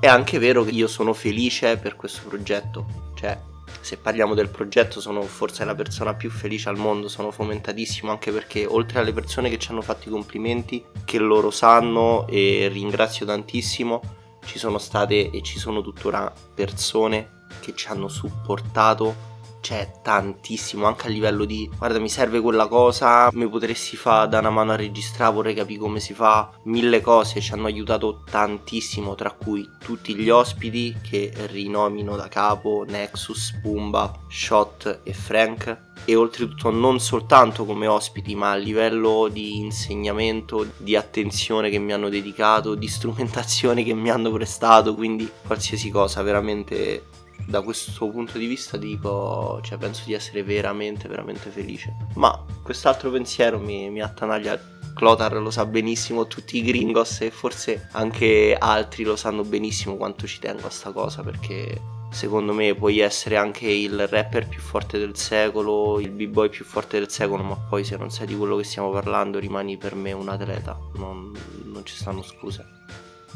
è 0.00 0.06
anche 0.06 0.38
vero 0.38 0.62
che 0.64 0.70
io 0.70 0.86
sono 0.86 1.12
felice 1.12 1.76
per 1.76 1.96
questo 1.96 2.28
progetto, 2.28 2.86
cioè 3.14 3.38
se 3.80 3.96
parliamo 3.96 4.34
del 4.34 4.48
progetto 4.48 5.00
sono 5.00 5.22
forse 5.22 5.64
la 5.64 5.74
persona 5.74 6.14
più 6.14 6.30
felice 6.30 6.68
al 6.68 6.76
mondo, 6.76 7.08
sono 7.08 7.30
fomentatissimo 7.30 8.10
anche 8.10 8.30
perché 8.30 8.66
oltre 8.66 9.00
alle 9.00 9.12
persone 9.12 9.48
che 9.48 9.58
ci 9.58 9.70
hanno 9.70 9.82
fatto 9.82 10.08
i 10.08 10.12
complimenti, 10.12 10.84
che 11.04 11.18
loro 11.18 11.50
sanno 11.50 12.26
e 12.28 12.68
ringrazio 12.70 13.26
tantissimo, 13.26 14.00
ci 14.44 14.58
sono 14.58 14.78
state 14.78 15.30
e 15.30 15.42
ci 15.42 15.58
sono 15.58 15.80
tuttora 15.80 16.32
persone 16.54 17.46
che 17.60 17.74
ci 17.74 17.88
hanno 17.88 18.08
supportato 18.08 19.36
c'è 19.68 19.90
tantissimo 20.02 20.86
anche 20.86 21.08
a 21.08 21.10
livello 21.10 21.44
di 21.44 21.70
guarda 21.76 21.98
mi 21.98 22.08
serve 22.08 22.40
quella 22.40 22.68
cosa 22.68 23.28
mi 23.34 23.46
potresti 23.50 23.96
fare 23.96 24.26
da 24.26 24.38
una 24.38 24.48
mano 24.48 24.72
a 24.72 24.76
registrare 24.76 25.34
vorrei 25.34 25.54
capire 25.54 25.78
come 25.78 26.00
si 26.00 26.14
fa 26.14 26.50
mille 26.62 27.02
cose 27.02 27.42
ci 27.42 27.52
hanno 27.52 27.66
aiutato 27.66 28.22
tantissimo 28.30 29.14
tra 29.14 29.30
cui 29.30 29.68
tutti 29.78 30.14
gli 30.14 30.30
ospiti 30.30 30.96
che 31.02 31.34
rinomino 31.50 32.16
da 32.16 32.28
capo 32.28 32.86
Nexus, 32.88 33.58
Pumba, 33.60 34.10
Shot 34.28 35.00
e 35.02 35.12
Frank. 35.12 35.86
E 36.04 36.14
oltretutto 36.14 36.70
non 36.70 37.00
soltanto 37.00 37.64
come 37.64 37.86
ospiti 37.86 38.34
ma 38.34 38.52
a 38.52 38.56
livello 38.56 39.28
di 39.28 39.58
insegnamento, 39.58 40.66
di 40.76 40.96
attenzione 40.96 41.68
che 41.70 41.78
mi 41.78 41.92
hanno 41.92 42.08
dedicato, 42.08 42.74
di 42.74 42.86
strumentazione 42.86 43.82
che 43.82 43.92
mi 43.92 44.08
hanno 44.08 44.30
prestato, 44.30 44.94
quindi 44.94 45.30
qualsiasi 45.46 45.90
cosa, 45.90 46.22
veramente 46.22 47.02
da 47.46 47.62
questo 47.62 48.08
punto 48.08 48.38
di 48.38 48.46
vista 48.46 48.76
dico, 48.76 49.60
cioè 49.62 49.78
penso 49.78 50.02
di 50.06 50.12
essere 50.12 50.42
veramente, 50.42 51.08
veramente 51.08 51.50
felice. 51.50 51.94
Ma 52.14 52.44
quest'altro 52.62 53.10
pensiero 53.10 53.58
mi, 53.58 53.90
mi 53.90 54.00
attanaglia. 54.00 54.76
Clotar 54.94 55.34
lo 55.34 55.50
sa 55.50 55.64
benissimo, 55.64 56.26
tutti 56.26 56.56
i 56.56 56.62
gringos 56.62 57.20
e 57.20 57.30
forse 57.30 57.88
anche 57.92 58.56
altri 58.58 59.04
lo 59.04 59.14
sanno 59.14 59.44
benissimo 59.44 59.96
quanto 59.96 60.26
ci 60.26 60.40
tengo 60.40 60.66
a 60.66 60.70
sta 60.70 60.90
cosa 60.90 61.22
perché 61.22 61.80
secondo 62.10 62.52
me 62.52 62.74
puoi 62.74 62.98
essere 62.98 63.36
anche 63.36 63.68
il 63.68 64.08
rapper 64.08 64.48
più 64.48 64.60
forte 64.60 64.98
del 64.98 65.16
secolo, 65.16 66.00
il 66.00 66.10
b-boy 66.10 66.48
più 66.48 66.64
forte 66.64 66.98
del 66.98 67.10
secolo, 67.10 67.42
ma 67.42 67.54
poi 67.54 67.84
se 67.84 67.96
non 67.96 68.10
sai 68.10 68.26
di 68.26 68.36
quello 68.36 68.56
che 68.56 68.64
stiamo 68.64 68.90
parlando 68.90 69.38
rimani 69.38 69.76
per 69.76 69.94
me 69.94 70.12
un 70.12 70.28
atleta, 70.28 70.78
non, 70.94 71.32
non 71.64 71.84
ci 71.84 71.94
stanno 71.94 72.22
scuse. 72.22 72.66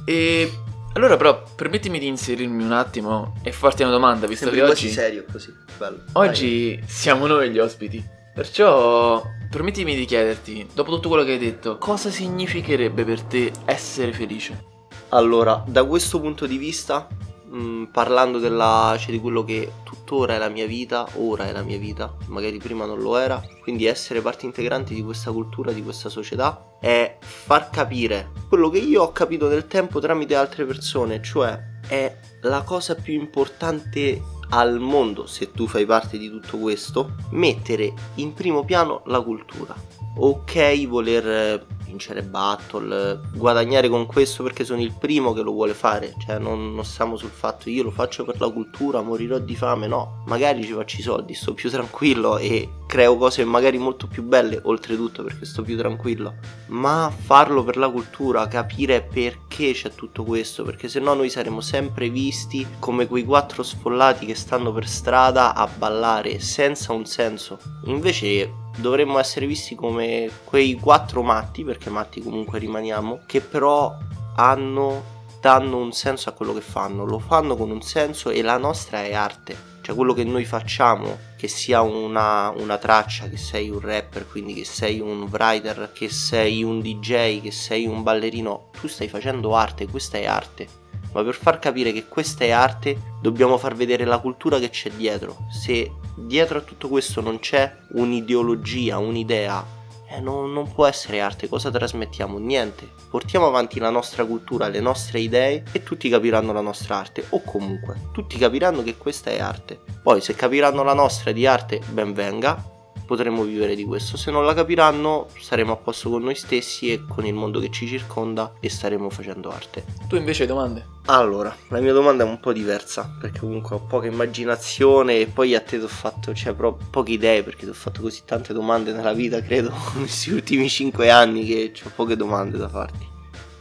E 0.05 0.51
allora, 0.95 1.17
però, 1.17 1.43
permettimi 1.57 1.99
di 1.99 2.07
inserirmi 2.07 2.63
un 2.63 2.73
attimo 2.73 3.35
e 3.43 3.53
farti 3.53 3.83
una 3.83 3.91
domanda, 3.93 4.27
visto 4.27 4.45
Sembri 4.47 4.65
che 4.65 4.71
oggi. 4.71 4.91
serio 4.91 5.25
così, 5.31 5.55
bello. 5.79 6.05
Oggi 6.13 6.77
Dai. 6.79 6.89
siamo 6.89 7.27
noi 7.27 7.51
gli 7.51 7.59
ospiti. 7.59 8.03
Perciò 8.35 9.23
permettimi 9.51 9.95
di 9.95 10.07
chiederti, 10.07 10.69
dopo 10.73 10.91
tutto 10.93 11.09
quello 11.09 11.25
che 11.25 11.33
hai 11.33 11.39
detto, 11.39 11.77
cosa 11.79 12.11
significherebbe 12.11 13.05
per 13.05 13.21
te 13.23 13.53
essere 13.67 14.13
felice? 14.13 14.65
Allora, 15.11 15.63
da 15.67 15.85
questo 15.85 16.19
punto 16.21 16.47
di 16.47 16.57
vista, 16.57 17.07
mh, 17.51 17.85
parlando 17.93 18.39
della, 18.39 18.97
cioè 18.99 19.11
di 19.11 19.21
quello 19.21 19.45
che 19.45 19.71
tuttora 20.03 20.35
è 20.35 20.39
la 20.39 20.49
mia 20.49 20.67
vita, 20.67 21.09
ora 21.15 21.47
è 21.49 21.53
la 21.53 21.63
mia 21.63 21.79
vita, 21.79 22.15
magari 22.27 22.59
prima 22.59 22.85
non 22.85 23.01
lo 23.01 23.17
era, 23.17 23.43
quindi 23.63 23.87
essere 23.87 24.21
parte 24.21 24.47
integrante 24.47 24.95
di 24.95 25.03
questa 25.03 25.31
cultura, 25.31 25.73
di 25.73 25.83
questa 25.83 26.09
società, 26.09 26.77
è 26.81 27.17
far 27.21 27.71
capire 27.71 28.31
quello 28.49 28.69
che 28.69 28.79
io 28.79 29.03
ho 29.03 29.13
capito 29.13 29.49
nel 29.49 29.67
tempo 29.67 30.01
tramite 30.01 30.35
altre 30.35 30.65
persone, 30.65 31.23
cioè 31.23 31.59
è 31.87 32.17
la 32.43 32.63
cosa 32.63 32.95
più 32.95 33.15
importante 33.15 34.21
al 34.51 34.81
mondo, 34.81 35.27
se 35.27 35.53
tu 35.53 35.67
fai 35.67 35.87
parte 35.87 36.19
di 36.19 36.29
tutto 36.29 36.59
questo, 36.59 37.15
mettere 37.31 37.93
in 38.17 38.35
primo 38.35 38.65
piano 38.65 39.03
la 39.07 39.21
cultura. 39.21 39.75
Ok, 40.17 40.87
voler 40.89 41.65
vincere 41.93 42.23
battle, 42.23 43.21
guadagnare 43.35 43.89
con 43.89 44.07
questo 44.07 44.43
perché 44.43 44.65
sono 44.65 44.81
il 44.81 44.93
primo 44.99 45.33
che 45.33 45.43
lo 45.43 45.53
vuole 45.53 45.75
fare, 45.75 46.15
cioè 46.25 46.39
non, 46.39 46.75
non 46.75 46.85
stiamo 46.85 47.17
sul 47.17 47.31
fatto 47.31 47.69
io 47.69 47.85
lo 47.85 47.91
faccio 47.91 48.25
per 48.25 48.41
la 48.41 48.49
cultura, 48.49 49.03
morirò 49.03 49.39
di 49.39 49.55
fame, 49.55 49.87
no, 49.87 50.23
magari 50.27 50.65
ci 50.65 50.73
faccio 50.73 50.99
i 50.99 51.03
soldi, 51.03 51.35
sto 51.35 51.53
più 51.53 51.71
tranquillo 51.71 52.39
e 52.39 52.69
creo 52.87 53.17
cose 53.17 53.45
magari 53.45 53.79
molto 53.79 54.07
più 54.07 54.23
belle, 54.23 54.59
oltretutto 54.63 55.23
perché 55.23 55.45
sto 55.45 55.63
più 55.63 55.77
tranquillo, 55.77 56.35
ma 56.69 57.13
farlo 57.15 57.63
per 57.63 57.77
la 57.77 57.91
cultura, 57.91 58.49
capire 58.49 59.03
perché 59.03 59.73
c'è 59.73 59.95
tutto 59.95 60.25
questo, 60.25 60.65
perché 60.65 60.89
se 60.89 60.99
no 60.99 61.13
noi 61.15 61.29
saremo 61.29 61.61
sempre 61.61 62.09
visti 62.09 62.67
come 62.79 63.07
quei 63.07 63.25
quattro 63.25 63.63
sfollati 63.63 64.25
che 64.27 64.35
stanno 64.35 64.73
per 64.73 64.89
strada 64.89 65.55
a 65.55 65.67
ballare 65.67 66.41
senza 66.41 66.93
un 66.93 67.05
senso. 67.05 67.59
Invece 67.85 68.62
dovremmo 68.77 69.19
essere 69.19 69.47
visti 69.47 69.75
come 69.75 70.31
quei 70.45 70.75
quattro 70.75 71.23
matti, 71.23 71.65
perché 71.65 71.91
matti 71.91 72.23
comunque 72.23 72.59
rimaniamo, 72.59 73.21
che 73.27 73.41
però 73.41 73.97
hanno 74.37 75.21
danno 75.43 75.79
un 75.79 75.91
senso 75.91 76.29
a 76.29 76.33
quello 76.33 76.55
che 76.55 76.61
fanno, 76.61 77.05
lo 77.05 77.19
fanno 77.19 77.57
con 77.57 77.69
un 77.73 77.83
senso 77.83 78.31
e 78.31 78.43
la 78.43 78.59
nostra 78.59 79.03
è 79.03 79.13
arte. 79.13 79.71
Cioè 79.83 79.97
quello 79.97 80.15
che 80.15 80.23
noi 80.23 80.45
facciamo, 80.45 81.19
che 81.37 81.49
sia 81.49 81.81
una, 81.81 82.51
una 82.51 82.79
traccia, 82.79 83.29
che 83.29 83.37
sei 83.37 83.69
un 83.69 83.81
rapper, 83.81 84.29
quindi 84.29 84.55
che 84.55 84.65
sei 84.65 85.01
un 85.01 85.29
writer, 85.29 85.91
che 85.93 86.09
sei 86.09 86.63
un 86.63 86.81
DJ, 86.81 87.41
che 87.41 87.51
sei 87.51 87.87
un 87.87 88.05
ballerino, 88.05 88.69
tu 88.81 88.87
stai 88.87 89.09
facendo 89.09 89.57
arte, 89.57 89.89
questa 89.89 90.19
è 90.19 90.27
arte 90.27 90.81
ma 91.13 91.23
per 91.23 91.35
far 91.35 91.59
capire 91.59 91.93
che 91.93 92.09
questa 92.09 92.45
è 92.45 92.51
arte 92.51 93.17
dobbiamo 93.21 93.59
far 93.59 93.75
vedere 93.75 94.05
la 94.05 94.19
cultura 94.19 94.59
che 94.59 94.71
c'è 94.71 94.91
dietro. 94.91 95.37
Se 95.51 95.91
dietro 96.15 96.59
a 96.59 96.63
tutto 96.63 96.89
questo 96.89 97.21
non 97.21 97.39
c'è 97.39 97.77
un'ideologia, 97.93 98.99
un'idea, 98.99 99.65
eh, 100.09 100.21
non, 100.21 100.53
non, 100.53 100.71
può 100.73 100.87
essere 100.87 101.21
arte, 101.21 101.49
cosa 101.49 101.71
trasmettiamo? 101.71 102.39
Niente. 102.39 102.89
Portiamo 103.09 103.47
avanti 103.47 103.79
la 103.79 103.91
nostra 103.91 104.25
cultura, 104.25 104.69
le 104.69 104.81
nostre 104.81 105.21
idee 105.21 105.65
e 105.73 105.83
tutti 105.83 106.09
capiranno 106.09 106.53
la 106.53 106.61
nostra 106.61 106.97
arte, 106.97 107.25
o 107.31 107.43
comunque, 107.43 108.09
tutti 108.13 108.37
capiranno 108.37 108.83
che 108.83 108.97
questa 108.97 109.31
è 109.31 109.39
arte. 109.39 109.81
Poi 110.03 110.21
se 110.21 110.35
capiranno 110.35 110.83
la 110.83 110.95
nostra 110.95 111.33
di 111.33 111.47
arte, 111.47 111.81
ben 111.91 112.13
venga, 112.13 112.72
potremo 113.13 113.43
vivere 113.43 113.75
di 113.75 113.85
questo. 113.85 114.17
Se 114.17 114.31
non 114.31 114.47
la 114.47 114.55
capiranno, 114.55 115.27
saremo 115.39 115.75
a 115.75 115.77
posto 115.77 116.09
con 116.09 116.23
noi 116.23 116.35
stessi 116.35 116.91
e 116.91 117.05
con 117.07 117.27
il 117.27 117.35
mondo 117.35 117.61
che 117.61 117.71
ci 117.71 117.87
circonda 117.87 118.55
e 118.59 118.71
staremo 118.71 119.11
facendo 119.11 119.51
arte. 119.51 119.85
Tu 120.09 120.17
invece 120.17 120.43
hai 120.45 120.49
domande? 120.49 120.87
Allora, 121.07 121.55
la 121.69 121.81
mia 121.81 121.93
domanda 121.93 122.25
è 122.25 122.27
un 122.27 122.41
po' 122.41 122.55
diversa, 122.55 123.15
perché 123.21 123.41
comunque 123.41 123.77
ho 123.77 123.81
poca 123.81 124.07
immaginazione 124.07 125.19
e 125.19 125.27
poi 125.27 125.55
a 125.55 125.61
te 125.61 125.77
ti 125.77 125.85
ho 125.85 125.89
fatto, 125.89 126.33
cioè, 126.33 126.55
però 126.55 126.75
poche 126.89 127.13
idee, 127.13 127.43
perché 127.43 127.65
ti 127.65 127.71
ho 127.71 127.75
fatto 127.75 128.01
così 128.01 128.23
tante 128.25 128.55
domande 128.55 128.93
nella 128.93 129.13
vita, 129.13 129.43
credo, 129.43 129.71
questi 129.93 130.31
ultimi 130.31 130.71
5 130.71 131.11
anni 131.11 131.45
che 131.45 131.73
ho 131.85 131.91
poche 131.95 132.17
domande 132.17 132.57
da 132.57 132.69
farti. 132.71 133.07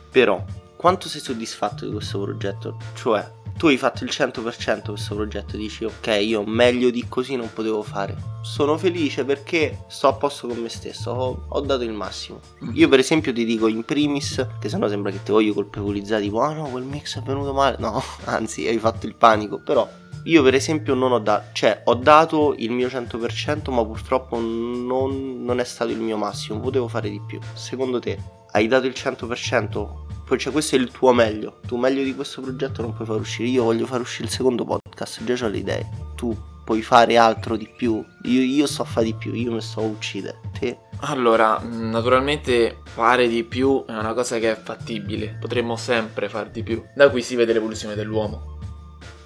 Però, 0.09 0.41
quanto 0.77 1.09
sei 1.09 1.19
soddisfatto 1.19 1.85
di 1.85 1.91
questo 1.91 2.21
progetto? 2.21 2.77
Cioè, 2.93 3.39
tu 3.61 3.67
hai 3.67 3.77
fatto 3.77 4.03
il 4.03 4.09
100% 4.11 4.85
questo 4.85 5.13
progetto, 5.13 5.55
dici 5.55 5.83
ok, 5.83 6.07
io 6.19 6.43
meglio 6.43 6.89
di 6.89 7.05
così 7.07 7.35
non 7.35 7.53
potevo 7.53 7.83
fare. 7.83 8.15
Sono 8.41 8.75
felice 8.75 9.23
perché 9.23 9.83
sto 9.87 10.07
a 10.07 10.13
posto 10.13 10.47
con 10.47 10.57
me 10.57 10.67
stesso, 10.67 11.11
ho, 11.11 11.45
ho 11.47 11.61
dato 11.61 11.83
il 11.83 11.93
massimo. 11.93 12.39
Mm. 12.65 12.71
Io 12.73 12.89
per 12.89 12.97
esempio 12.97 13.31
ti 13.31 13.45
dico 13.45 13.67
in 13.67 13.83
primis, 13.83 14.43
che 14.59 14.67
sennò 14.67 14.87
sembra 14.87 15.11
che 15.11 15.21
ti 15.21 15.31
voglio 15.31 15.53
colpevolizzare, 15.53 16.23
tipo 16.23 16.41
ah 16.41 16.53
no, 16.53 16.69
quel 16.71 16.85
mix 16.85 17.19
è 17.19 17.21
venuto 17.21 17.53
male. 17.53 17.75
No, 17.77 18.01
anzi, 18.25 18.65
hai 18.65 18.79
fatto 18.79 19.05
il 19.05 19.13
panico, 19.13 19.61
però 19.61 19.87
io 20.23 20.41
per 20.41 20.55
esempio 20.55 20.95
non 20.95 21.11
ho 21.11 21.19
dato, 21.19 21.49
cioè 21.51 21.83
ho 21.85 21.93
dato 21.93 22.55
il 22.57 22.71
mio 22.71 22.87
100% 22.87 23.71
ma 23.71 23.85
purtroppo 23.85 24.39
non, 24.39 25.43
non, 25.45 25.59
è 25.59 25.63
stato 25.63 25.91
il 25.91 25.99
mio 25.99 26.17
massimo, 26.17 26.59
potevo 26.59 26.87
fare 26.87 27.11
di 27.11 27.21
più. 27.27 27.39
Secondo 27.53 27.99
te 27.99 28.40
hai 28.51 28.67
dato 28.67 28.87
il 28.87 28.93
100%? 28.95 30.09
cioè 30.37 30.51
questo 30.53 30.75
è 30.75 30.79
il 30.79 30.91
tuo 30.91 31.11
meglio. 31.13 31.59
Tu 31.67 31.75
meglio 31.77 32.03
di 32.03 32.15
questo 32.15 32.41
progetto 32.41 32.81
non 32.81 32.93
puoi 32.93 33.05
far 33.05 33.19
uscire. 33.19 33.49
Io 33.49 33.63
voglio 33.63 33.85
far 33.85 33.99
uscire 33.99 34.25
il 34.25 34.33
secondo 34.33 34.63
podcast, 34.63 35.23
già 35.23 35.45
ho 35.45 35.49
le 35.49 35.57
idee. 35.57 35.89
Tu 36.15 36.35
puoi 36.63 36.81
fare 36.81 37.17
altro 37.17 37.57
di 37.57 37.67
più. 37.67 38.03
Io, 38.23 38.41
io 38.41 38.67
so 38.67 38.83
fare 38.83 39.07
di 39.07 39.13
più, 39.13 39.33
io 39.33 39.51
mi 39.51 39.61
sto 39.61 39.81
a 39.81 39.83
uccidere. 39.83 40.39
Te? 40.57 40.77
Allora, 41.01 41.59
naturalmente 41.59 42.77
fare 42.83 43.27
di 43.27 43.43
più 43.43 43.83
è 43.85 43.91
una 43.91 44.13
cosa 44.13 44.37
che 44.37 44.51
è 44.51 44.55
fattibile. 44.55 45.37
Potremmo 45.39 45.75
sempre 45.75 46.29
far 46.29 46.49
di 46.49 46.63
più. 46.63 46.83
Da 46.95 47.09
qui 47.09 47.21
si 47.21 47.35
vede 47.35 47.53
l'evoluzione 47.53 47.95
dell'uomo. 47.95 48.59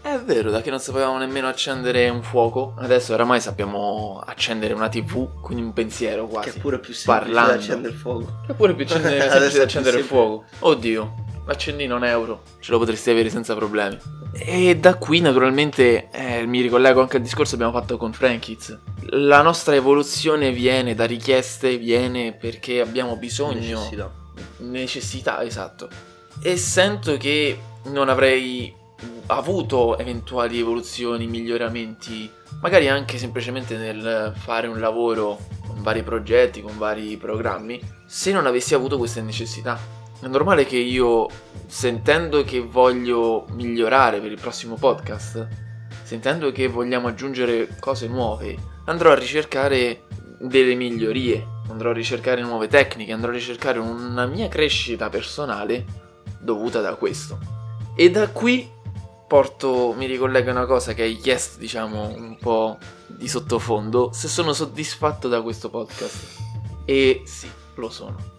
È 0.06 0.20
vero, 0.20 0.52
da 0.52 0.62
che 0.62 0.70
non 0.70 0.80
sapevamo 0.80 1.18
nemmeno 1.18 1.48
accendere 1.48 2.08
un 2.10 2.22
fuoco, 2.22 2.76
adesso 2.78 3.16
oramai 3.16 3.42
sappiamo 3.42 4.22
accendere 4.24 4.76
una 4.76 4.88
TV 4.88 5.42
con 5.42 5.58
un 5.58 5.74
pensiero 5.74 6.28
quasi. 6.28 6.52
Che 6.52 6.58
è 6.58 6.62
pure 6.62 6.78
più 6.78 6.94
semplice 6.94 7.34
da 7.34 7.46
accendere 7.46 7.92
il 7.92 8.00
fuoco. 8.00 8.42
Che 8.46 8.52
è 8.52 8.56
pure 8.56 8.76
più 8.76 8.86
semplice 8.88 9.58
da 9.58 9.64
accendere 9.64 9.98
il 9.98 10.04
fuoco. 10.04 10.44
Oddio, 10.60 11.14
l'accendino 11.48 11.96
un 11.96 12.06
euro, 12.06 12.44
ce 12.60 12.72
lo 12.72 12.78
potresti 12.78 13.10
avere 13.10 13.32
senza 13.32 13.56
problemi. 13.56 13.98
E 14.34 14.78
da 14.78 14.94
qui 14.94 15.22
naturalmente 15.22 16.10
eh, 16.12 16.46
mi 16.46 16.62
ricollego 16.62 17.02
anche 17.02 17.18
al 17.18 17.24
discorso 17.24 17.58
che 17.58 17.64
abbiamo 17.64 17.82
fatto 17.82 17.98
con 17.98 18.14
Frankiz. 18.14 18.78
La 19.10 19.42
nostra 19.42 19.74
evoluzione 19.74 20.52
viene 20.52 20.94
da 20.94 21.06
richieste, 21.06 21.80
viene 21.80 22.34
perché 22.34 22.80
abbiamo 22.80 23.16
bisogno... 23.16 23.56
Necessità. 23.56 24.12
Necessità, 24.58 25.44
esatto. 25.44 25.90
E 26.44 26.58
sento 26.58 27.18
che 27.18 27.60
non 27.86 28.08
avrei 28.08 28.84
avuto 29.28 29.98
eventuali 29.98 30.60
evoluzioni, 30.60 31.28
miglioramenti, 31.28 32.30
magari 32.62 32.88
anche 32.88 33.18
semplicemente 33.18 33.78
nel 33.78 34.34
fare 34.36 34.68
un 34.68 34.80
lavoro 34.80 35.40
con 35.66 35.82
vari 35.82 36.04
progetti, 36.04 36.62
con 36.62 36.78
vari 36.78 37.18
programmi, 37.18 37.80
se 38.06 38.32
non 38.32 38.46
avessi 38.46 38.74
avuto 38.74 38.98
queste 38.98 39.22
necessità. 39.22 39.80
È 40.20 40.28
normale 40.28 40.66
che 40.66 40.78
io, 40.78 41.28
sentendo 41.68 42.44
che 42.44 42.60
voglio 42.60 43.46
migliorare 43.52 44.20
per 44.20 44.32
il 44.32 44.40
prossimo 44.40 44.76
podcast, 44.76 45.48
sentendo 46.04 46.52
che 46.52 46.68
vogliamo 46.68 47.08
aggiungere 47.08 47.76
cose 47.80 48.08
nuove, 48.08 48.56
andrò 48.86 49.12
a 49.12 49.16
ricercare 49.16 50.04
delle 50.40 50.76
migliorie, 50.76 51.46
andrò 51.70 51.90
a 51.90 51.94
ricercare 51.94 52.42
nuove 52.42 52.68
tecniche, 52.68 53.12
andrò 53.12 53.30
a 53.30 53.34
ricercare 53.34 53.80
una 53.80 54.26
mia 54.26 54.48
crescita 54.48 55.10
personale 55.10 55.86
dovuta 56.40 56.82
da 56.82 56.96
questo. 56.96 57.38
E 57.96 58.12
da 58.12 58.30
qui 58.30 58.70
porto, 59.28 59.94
mi 59.96 60.06
ricollega 60.06 60.52
una 60.52 60.66
cosa 60.66 60.94
che 60.94 61.04
hai 61.04 61.18
chiesto, 61.18 61.60
diciamo, 61.60 62.08
un 62.16 62.38
po' 62.38 62.78
di 63.08 63.28
sottofondo, 63.28 64.12
se 64.14 64.28
sono 64.28 64.54
soddisfatto 64.54 65.28
da 65.28 65.42
questo 65.42 65.70
podcast. 65.70 66.44
E 66.86 67.24
sì, 67.26 67.50
lo 67.76 67.90
sono. 67.90 68.34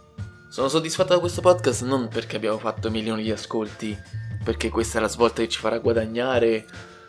Sono 0.49 0.69
soddisfatto 0.69 1.15
da 1.15 1.21
questo 1.21 1.41
podcast 1.41 1.83
non 1.83 2.09
perché 2.09 2.37
abbiamo 2.37 2.59
fatto 2.59 2.91
milioni 2.91 3.23
di 3.23 3.31
ascolti, 3.31 3.97
perché 4.43 4.71
questa 4.71 4.99
è 4.99 5.01
la 5.01 5.09
svolta 5.09 5.43
che 5.43 5.49
ci 5.49 5.59
farà 5.59 5.79
guadagnare. 5.79 6.65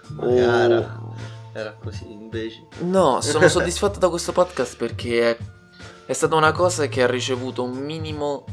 Magari. 0.09 0.73
O... 0.73 1.15
Era 1.53 1.73
così 1.73 2.11
invece. 2.11 2.67
No, 2.79 3.21
sono 3.21 3.47
soddisfatto 3.49 3.99
da 3.99 4.09
questo 4.09 4.31
podcast 4.31 4.75
perché 4.75 5.31
è, 5.31 5.37
è 6.05 6.13
stata 6.13 6.35
una 6.35 6.51
cosa 6.51 6.87
che 6.87 7.03
ha 7.03 7.07
ricevuto 7.07 7.63
un 7.63 7.77
minimo 7.77 8.45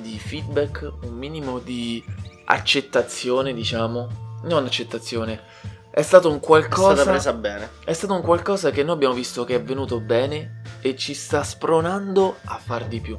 di 0.00 0.18
feedback, 0.18 0.92
un 1.02 1.14
minimo 1.14 1.58
di 1.58 2.02
accettazione, 2.46 3.52
diciamo, 3.52 4.27
non 4.42 4.64
accettazione. 4.64 5.40
È 5.90 6.02
stato 6.02 6.30
un 6.30 6.38
qualcosa. 6.38 6.92
È 6.92 6.94
stata 6.94 7.10
presa 7.10 7.32
bene. 7.32 7.70
È 7.84 7.92
stato 7.92 8.14
un 8.14 8.22
qualcosa 8.22 8.70
che 8.70 8.84
noi 8.84 8.94
abbiamo 8.94 9.14
visto 9.14 9.44
che 9.44 9.56
è 9.56 9.62
venuto 9.62 10.00
bene 10.00 10.62
e 10.80 10.96
ci 10.96 11.14
sta 11.14 11.42
spronando 11.42 12.36
a 12.44 12.60
far 12.62 12.86
di 12.86 13.00
più. 13.00 13.18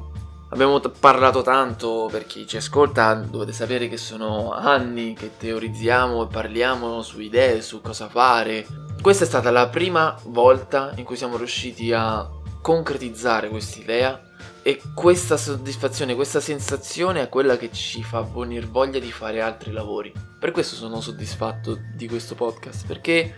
Abbiamo 0.52 0.80
t- 0.80 0.90
parlato 0.98 1.42
tanto, 1.42 2.08
per 2.10 2.26
chi 2.26 2.46
ci 2.46 2.56
ascolta 2.56 3.14
dovete 3.14 3.52
sapere 3.52 3.88
che 3.88 3.96
sono 3.96 4.52
anni 4.52 5.14
che 5.14 5.36
teorizziamo 5.36 6.24
e 6.24 6.26
parliamo 6.26 7.02
su 7.02 7.20
idee, 7.20 7.62
su 7.62 7.80
cosa 7.80 8.08
fare. 8.08 8.66
Questa 9.00 9.24
è 9.24 9.26
stata 9.26 9.50
la 9.50 9.68
prima 9.68 10.16
volta 10.24 10.92
in 10.96 11.04
cui 11.04 11.16
siamo 11.16 11.36
riusciti 11.36 11.92
a 11.92 12.28
concretizzare 12.60 13.48
quest'idea 13.48 14.20
e 14.62 14.80
questa 14.94 15.36
soddisfazione, 15.36 16.14
questa 16.14 16.40
sensazione 16.40 17.22
è 17.22 17.28
quella 17.28 17.56
che 17.56 17.70
ci 17.72 18.02
fa 18.02 18.20
venire 18.22 18.66
voglia 18.66 18.98
di 18.98 19.12
fare 19.12 19.40
altri 19.40 19.70
lavori. 19.70 20.29
Per 20.40 20.52
questo 20.52 20.74
sono 20.74 21.02
soddisfatto 21.02 21.78
di 21.92 22.08
questo 22.08 22.34
podcast, 22.34 22.86
perché 22.86 23.34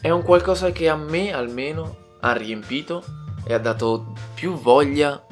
è 0.00 0.08
un 0.08 0.22
qualcosa 0.22 0.72
che 0.72 0.88
a 0.88 0.96
me 0.96 1.30
almeno 1.30 2.16
ha 2.20 2.32
riempito 2.32 3.04
e 3.44 3.52
ha 3.52 3.58
dato 3.58 4.14
più 4.32 4.54
voglia 4.54 5.26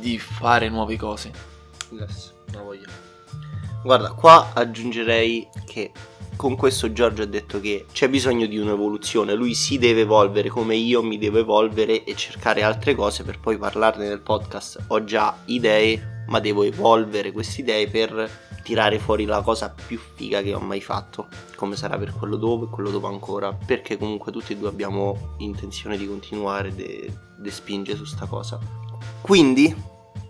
di 0.00 0.18
fare 0.18 0.68
nuove 0.68 0.96
cose. 0.96 1.30
Yes, 1.90 2.34
una 2.48 2.62
voglia. 2.62 2.88
Guarda, 3.84 4.10
qua 4.14 4.50
aggiungerei 4.52 5.48
che 5.64 5.92
con 6.34 6.56
questo 6.56 6.92
Giorgio 6.92 7.22
ha 7.22 7.26
detto 7.26 7.60
che 7.60 7.86
c'è 7.92 8.08
bisogno 8.08 8.46
di 8.46 8.58
un'evoluzione, 8.58 9.34
lui 9.34 9.54
si 9.54 9.78
deve 9.78 10.00
evolvere 10.00 10.48
come 10.48 10.74
io 10.74 11.04
mi 11.04 11.18
devo 11.18 11.38
evolvere 11.38 12.02
e 12.02 12.16
cercare 12.16 12.64
altre 12.64 12.96
cose 12.96 13.22
per 13.22 13.38
poi 13.38 13.58
parlarne 13.58 14.08
nel 14.08 14.22
podcast. 14.22 14.86
Ho 14.88 15.04
già 15.04 15.38
idee, 15.44 16.24
ma 16.26 16.40
devo 16.40 16.64
evolvere 16.64 17.30
queste 17.30 17.60
idee 17.60 17.88
per 17.88 18.50
tirare 18.62 18.98
fuori 18.98 19.24
la 19.24 19.42
cosa 19.42 19.74
più 19.74 19.98
figa 20.14 20.40
che 20.42 20.54
ho 20.54 20.60
mai 20.60 20.80
fatto, 20.80 21.28
come 21.56 21.76
sarà 21.76 21.98
per 21.98 22.12
quello 22.12 22.36
dopo 22.36 22.64
e 22.64 22.68
quello 22.68 22.90
dopo 22.90 23.06
ancora, 23.08 23.52
perché 23.52 23.98
comunque 23.98 24.32
tutti 24.32 24.52
e 24.52 24.56
due 24.56 24.68
abbiamo 24.68 25.34
intenzione 25.38 25.96
di 25.96 26.06
continuare 26.06 26.74
e 26.76 27.12
spingere 27.50 27.96
su 27.96 28.04
sta 28.04 28.26
cosa. 28.26 28.58
Quindi, 29.20 29.74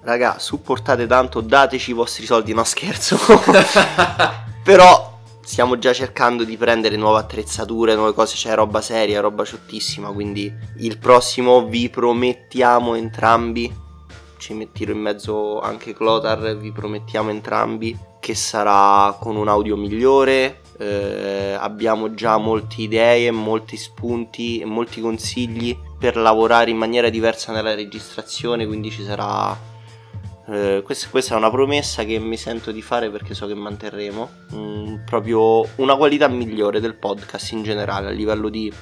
raga, 0.02 0.38
supportate 0.38 1.06
tanto, 1.06 1.40
dateci 1.40 1.90
i 1.90 1.94
vostri 1.94 2.26
soldi, 2.26 2.52
no 2.52 2.64
scherzo. 2.64 3.18
Però 4.62 5.18
stiamo 5.42 5.78
già 5.78 5.92
cercando 5.92 6.44
di 6.44 6.56
prendere 6.56 6.96
nuove 6.96 7.18
attrezzature, 7.18 7.94
nuove 7.94 8.14
cose, 8.14 8.36
c'è 8.36 8.54
roba 8.54 8.80
seria, 8.80 9.20
roba 9.20 9.44
ciottissima, 9.44 10.10
quindi 10.10 10.52
il 10.78 10.98
prossimo 10.98 11.66
vi 11.66 11.90
promettiamo 11.90 12.94
entrambi, 12.94 13.72
ci 14.38 14.54
metterò 14.54 14.92
in 14.92 15.00
mezzo 15.00 15.60
anche 15.60 15.94
Clotar, 15.94 16.56
vi 16.56 16.70
promettiamo 16.70 17.30
entrambi 17.30 18.10
che 18.22 18.36
sarà 18.36 19.16
con 19.18 19.34
un 19.34 19.48
audio 19.48 19.76
migliore, 19.76 20.60
eh, 20.78 21.56
abbiamo 21.58 22.14
già 22.14 22.36
molte 22.36 22.82
idee, 22.82 23.32
molti 23.32 23.76
spunti 23.76 24.60
e 24.60 24.64
molti 24.64 25.00
consigli 25.00 25.76
per 25.98 26.16
lavorare 26.16 26.70
in 26.70 26.76
maniera 26.76 27.08
diversa 27.08 27.50
nella 27.50 27.74
registrazione, 27.74 28.64
quindi 28.64 28.92
ci 28.92 29.02
sarà 29.02 29.58
eh, 30.46 30.82
questa, 30.84 31.08
questa, 31.10 31.34
è 31.34 31.36
una 31.36 31.50
promessa 31.50 32.04
che 32.04 32.20
mi 32.20 32.36
sento 32.36 32.70
di 32.70 32.80
fare 32.80 33.10
perché 33.10 33.34
so 33.34 33.48
che 33.48 33.54
manterremo 33.54 34.30
mm, 34.54 34.94
proprio 35.04 35.66
una 35.76 35.96
qualità 35.96 36.28
migliore 36.28 36.78
del 36.78 36.94
podcast 36.94 37.50
in 37.50 37.64
generale 37.64 38.06
a 38.06 38.12
livello 38.12 38.48
di 38.48 38.72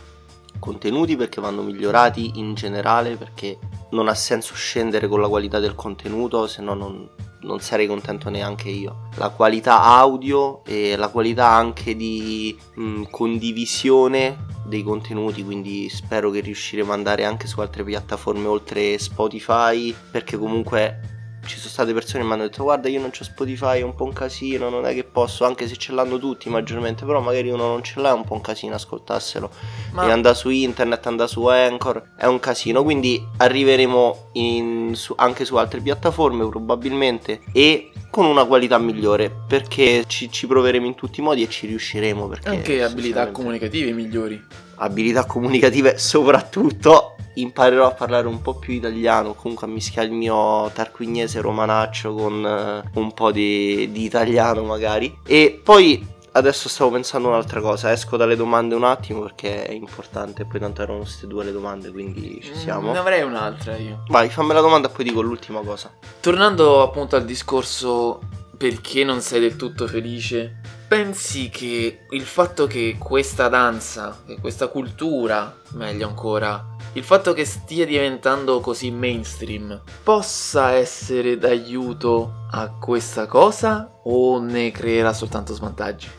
contenuti 0.59 1.17
perché 1.17 1.41
vanno 1.41 1.63
migliorati 1.63 2.33
in 2.35 2.53
generale 2.53 3.17
perché 3.17 3.59
non 3.93 4.09
ha 4.09 4.15
senso 4.15 4.53
scendere 4.53 5.09
con 5.09 5.19
la 5.19 5.29
qualità 5.29 5.59
del 5.59 5.75
contenuto 5.75 6.47
se 6.47 6.61
no 6.61 6.75
non, 6.75 7.09
non 7.43 7.61
sarei 7.61 7.87
contento 7.87 8.29
neanche 8.31 8.69
io. 8.69 9.09
La 9.17 9.31
qualità 9.31 9.83
audio 9.83 10.65
e 10.65 10.97
la 10.97 11.09
qualità 11.09 11.49
anche 11.49 11.97
di 11.97 12.57
mh, 12.75 12.83
mm, 12.83 13.03
condivisione 13.11 14.49
dei 14.65 14.83
contenuti 14.83 15.45
quindi 15.45 15.89
spero 15.89 16.31
che 16.31 16.41
riusciremo 16.41 16.93
ad 16.93 16.99
andare 16.99 17.25
anche 17.25 17.47
su 17.47 17.61
altre 17.61 17.83
piattaforme 17.83 18.47
oltre 18.47 18.99
Spotify 18.99 19.95
perché 20.11 20.37
comunque 20.37 21.10
ci 21.47 21.57
sono 21.57 21.71
state 21.71 21.93
persone 21.93 22.23
che 22.23 22.27
mi 22.27 22.33
hanno 22.35 22.43
detto 22.43 22.63
guarda 22.63 22.89
io 22.89 23.01
non 23.01 23.11
ho 23.19 23.25
Spotify, 23.25 23.81
è 23.81 23.83
un 23.83 23.95
po' 23.95 24.05
un 24.05 24.13
casino, 24.13 24.69
non 24.69 24.87
è 24.87 24.95
che 24.95 25.05
posso, 25.05 25.45
anche 25.45 25.67
se 25.67 25.77
ce 25.77 25.93
l'hanno 25.93 26.19
tutti 26.19 26.49
maggiormente, 26.49 27.05
però 27.05 27.21
magari 27.21 27.51
uno 27.51 27.67
non 27.67 27.83
ce 27.83 28.01
l'ha, 28.01 28.11
è 28.11 28.15
un 28.15 28.25
po' 28.25 28.35
un 28.35 28.41
casino 28.41 28.75
ascoltarselo. 28.75 29.51
Ma... 29.93 30.07
E 30.07 30.11
andare 30.11 30.35
su 30.35 30.49
internet, 30.51 31.07
andare 31.07 31.29
su 31.29 31.47
Anchor, 31.47 32.13
è 32.17 32.27
un 32.27 32.41
casino, 32.41 32.83
quindi 32.83 33.25
arriveremo 33.37 34.31
in, 34.33 34.93
su, 34.95 35.15
anche 35.17 35.45
su 35.45 35.57
altre 35.57 35.81
piattaforme 35.81 36.47
probabilmente 36.49 37.41
e 37.53 37.91
con 38.11 38.27
una 38.27 38.45
qualità 38.45 38.77
migliore 38.79 39.33
perché 39.47 40.05
ci, 40.07 40.31
ci 40.31 40.47
proveremo 40.47 40.85
in 40.85 40.95
tutti 40.95 41.21
i 41.21 41.23
modi 41.23 41.43
e 41.43 41.49
ci 41.49 41.67
riusciremo. 41.67 42.31
Anche 42.45 42.83
abilità 42.83 43.31
comunicative 43.31 43.93
migliori. 43.93 44.69
Abilità 44.83 45.25
comunicative 45.27 45.99
soprattutto 45.99 47.17
imparerò 47.35 47.87
a 47.87 47.93
parlare 47.93 48.27
un 48.27 48.41
po' 48.43 48.55
più 48.55 48.75
italiano, 48.75 49.35
comunque 49.35 49.67
a 49.67 49.71
mischiare 49.71 50.09
il 50.09 50.15
mio 50.15 50.71
tarquignese 50.73 51.41
romanaccio 51.41 52.15
con 52.15 52.83
uh, 52.95 52.99
un 52.99 53.13
po' 53.13 53.31
di, 53.31 53.91
di 53.93 54.05
italiano 54.05 54.63
magari. 54.63 55.19
E 55.27 55.61
poi 55.63 56.19
adesso 56.33 56.69
stavo 56.69 56.91
pensando 56.91 57.29
un'altra 57.29 57.61
cosa, 57.61 57.91
esco 57.91 58.17
dalle 58.17 58.37
domande 58.37 58.75
un 58.75 58.85
attimo 58.85 59.21
perché 59.21 59.67
è 59.67 59.73
importante, 59.73 60.45
poi 60.45 60.61
tanto 60.61 60.83
erano 60.83 61.01
queste 61.01 61.27
due 61.27 61.45
le 61.45 61.53
domande, 61.53 61.91
quindi 61.91 62.41
ci 62.43 62.53
mm, 62.53 62.55
siamo. 62.55 62.93
Ne 62.93 62.99
avrei 62.99 63.23
un'altra 63.23 63.77
io. 63.77 64.03
Vai, 64.09 64.29
fammi 64.29 64.53
la 64.53 64.61
domanda 64.61 64.89
e 64.89 64.91
poi 64.91 65.05
dico 65.05 65.21
l'ultima 65.21 65.61
cosa. 65.61 65.91
Tornando 66.21 66.83
appunto 66.83 67.17
al 67.17 67.25
discorso 67.25 68.21
perché 68.61 69.05
non 69.05 69.23
sei 69.23 69.41
del 69.41 69.57
tutto 69.57 69.87
felice, 69.87 70.61
pensi 70.87 71.49
che 71.49 72.01
il 72.11 72.23
fatto 72.27 72.67
che 72.67 72.97
questa 72.99 73.49
danza, 73.49 74.21
che 74.27 74.37
questa 74.39 74.67
cultura, 74.67 75.63
meglio 75.71 76.07
ancora, 76.07 76.77
il 76.93 77.03
fatto 77.03 77.33
che 77.33 77.47
stia 77.47 77.87
diventando 77.87 78.61
così 78.61 78.91
mainstream 78.91 79.81
possa 80.03 80.73
essere 80.73 81.39
d'aiuto 81.39 82.49
a 82.51 82.69
questa 82.79 83.25
cosa 83.25 83.99
o 84.05 84.39
ne 84.43 84.71
creerà 84.73 85.15
soltanto 85.15 85.55
svantaggi? 85.55 86.11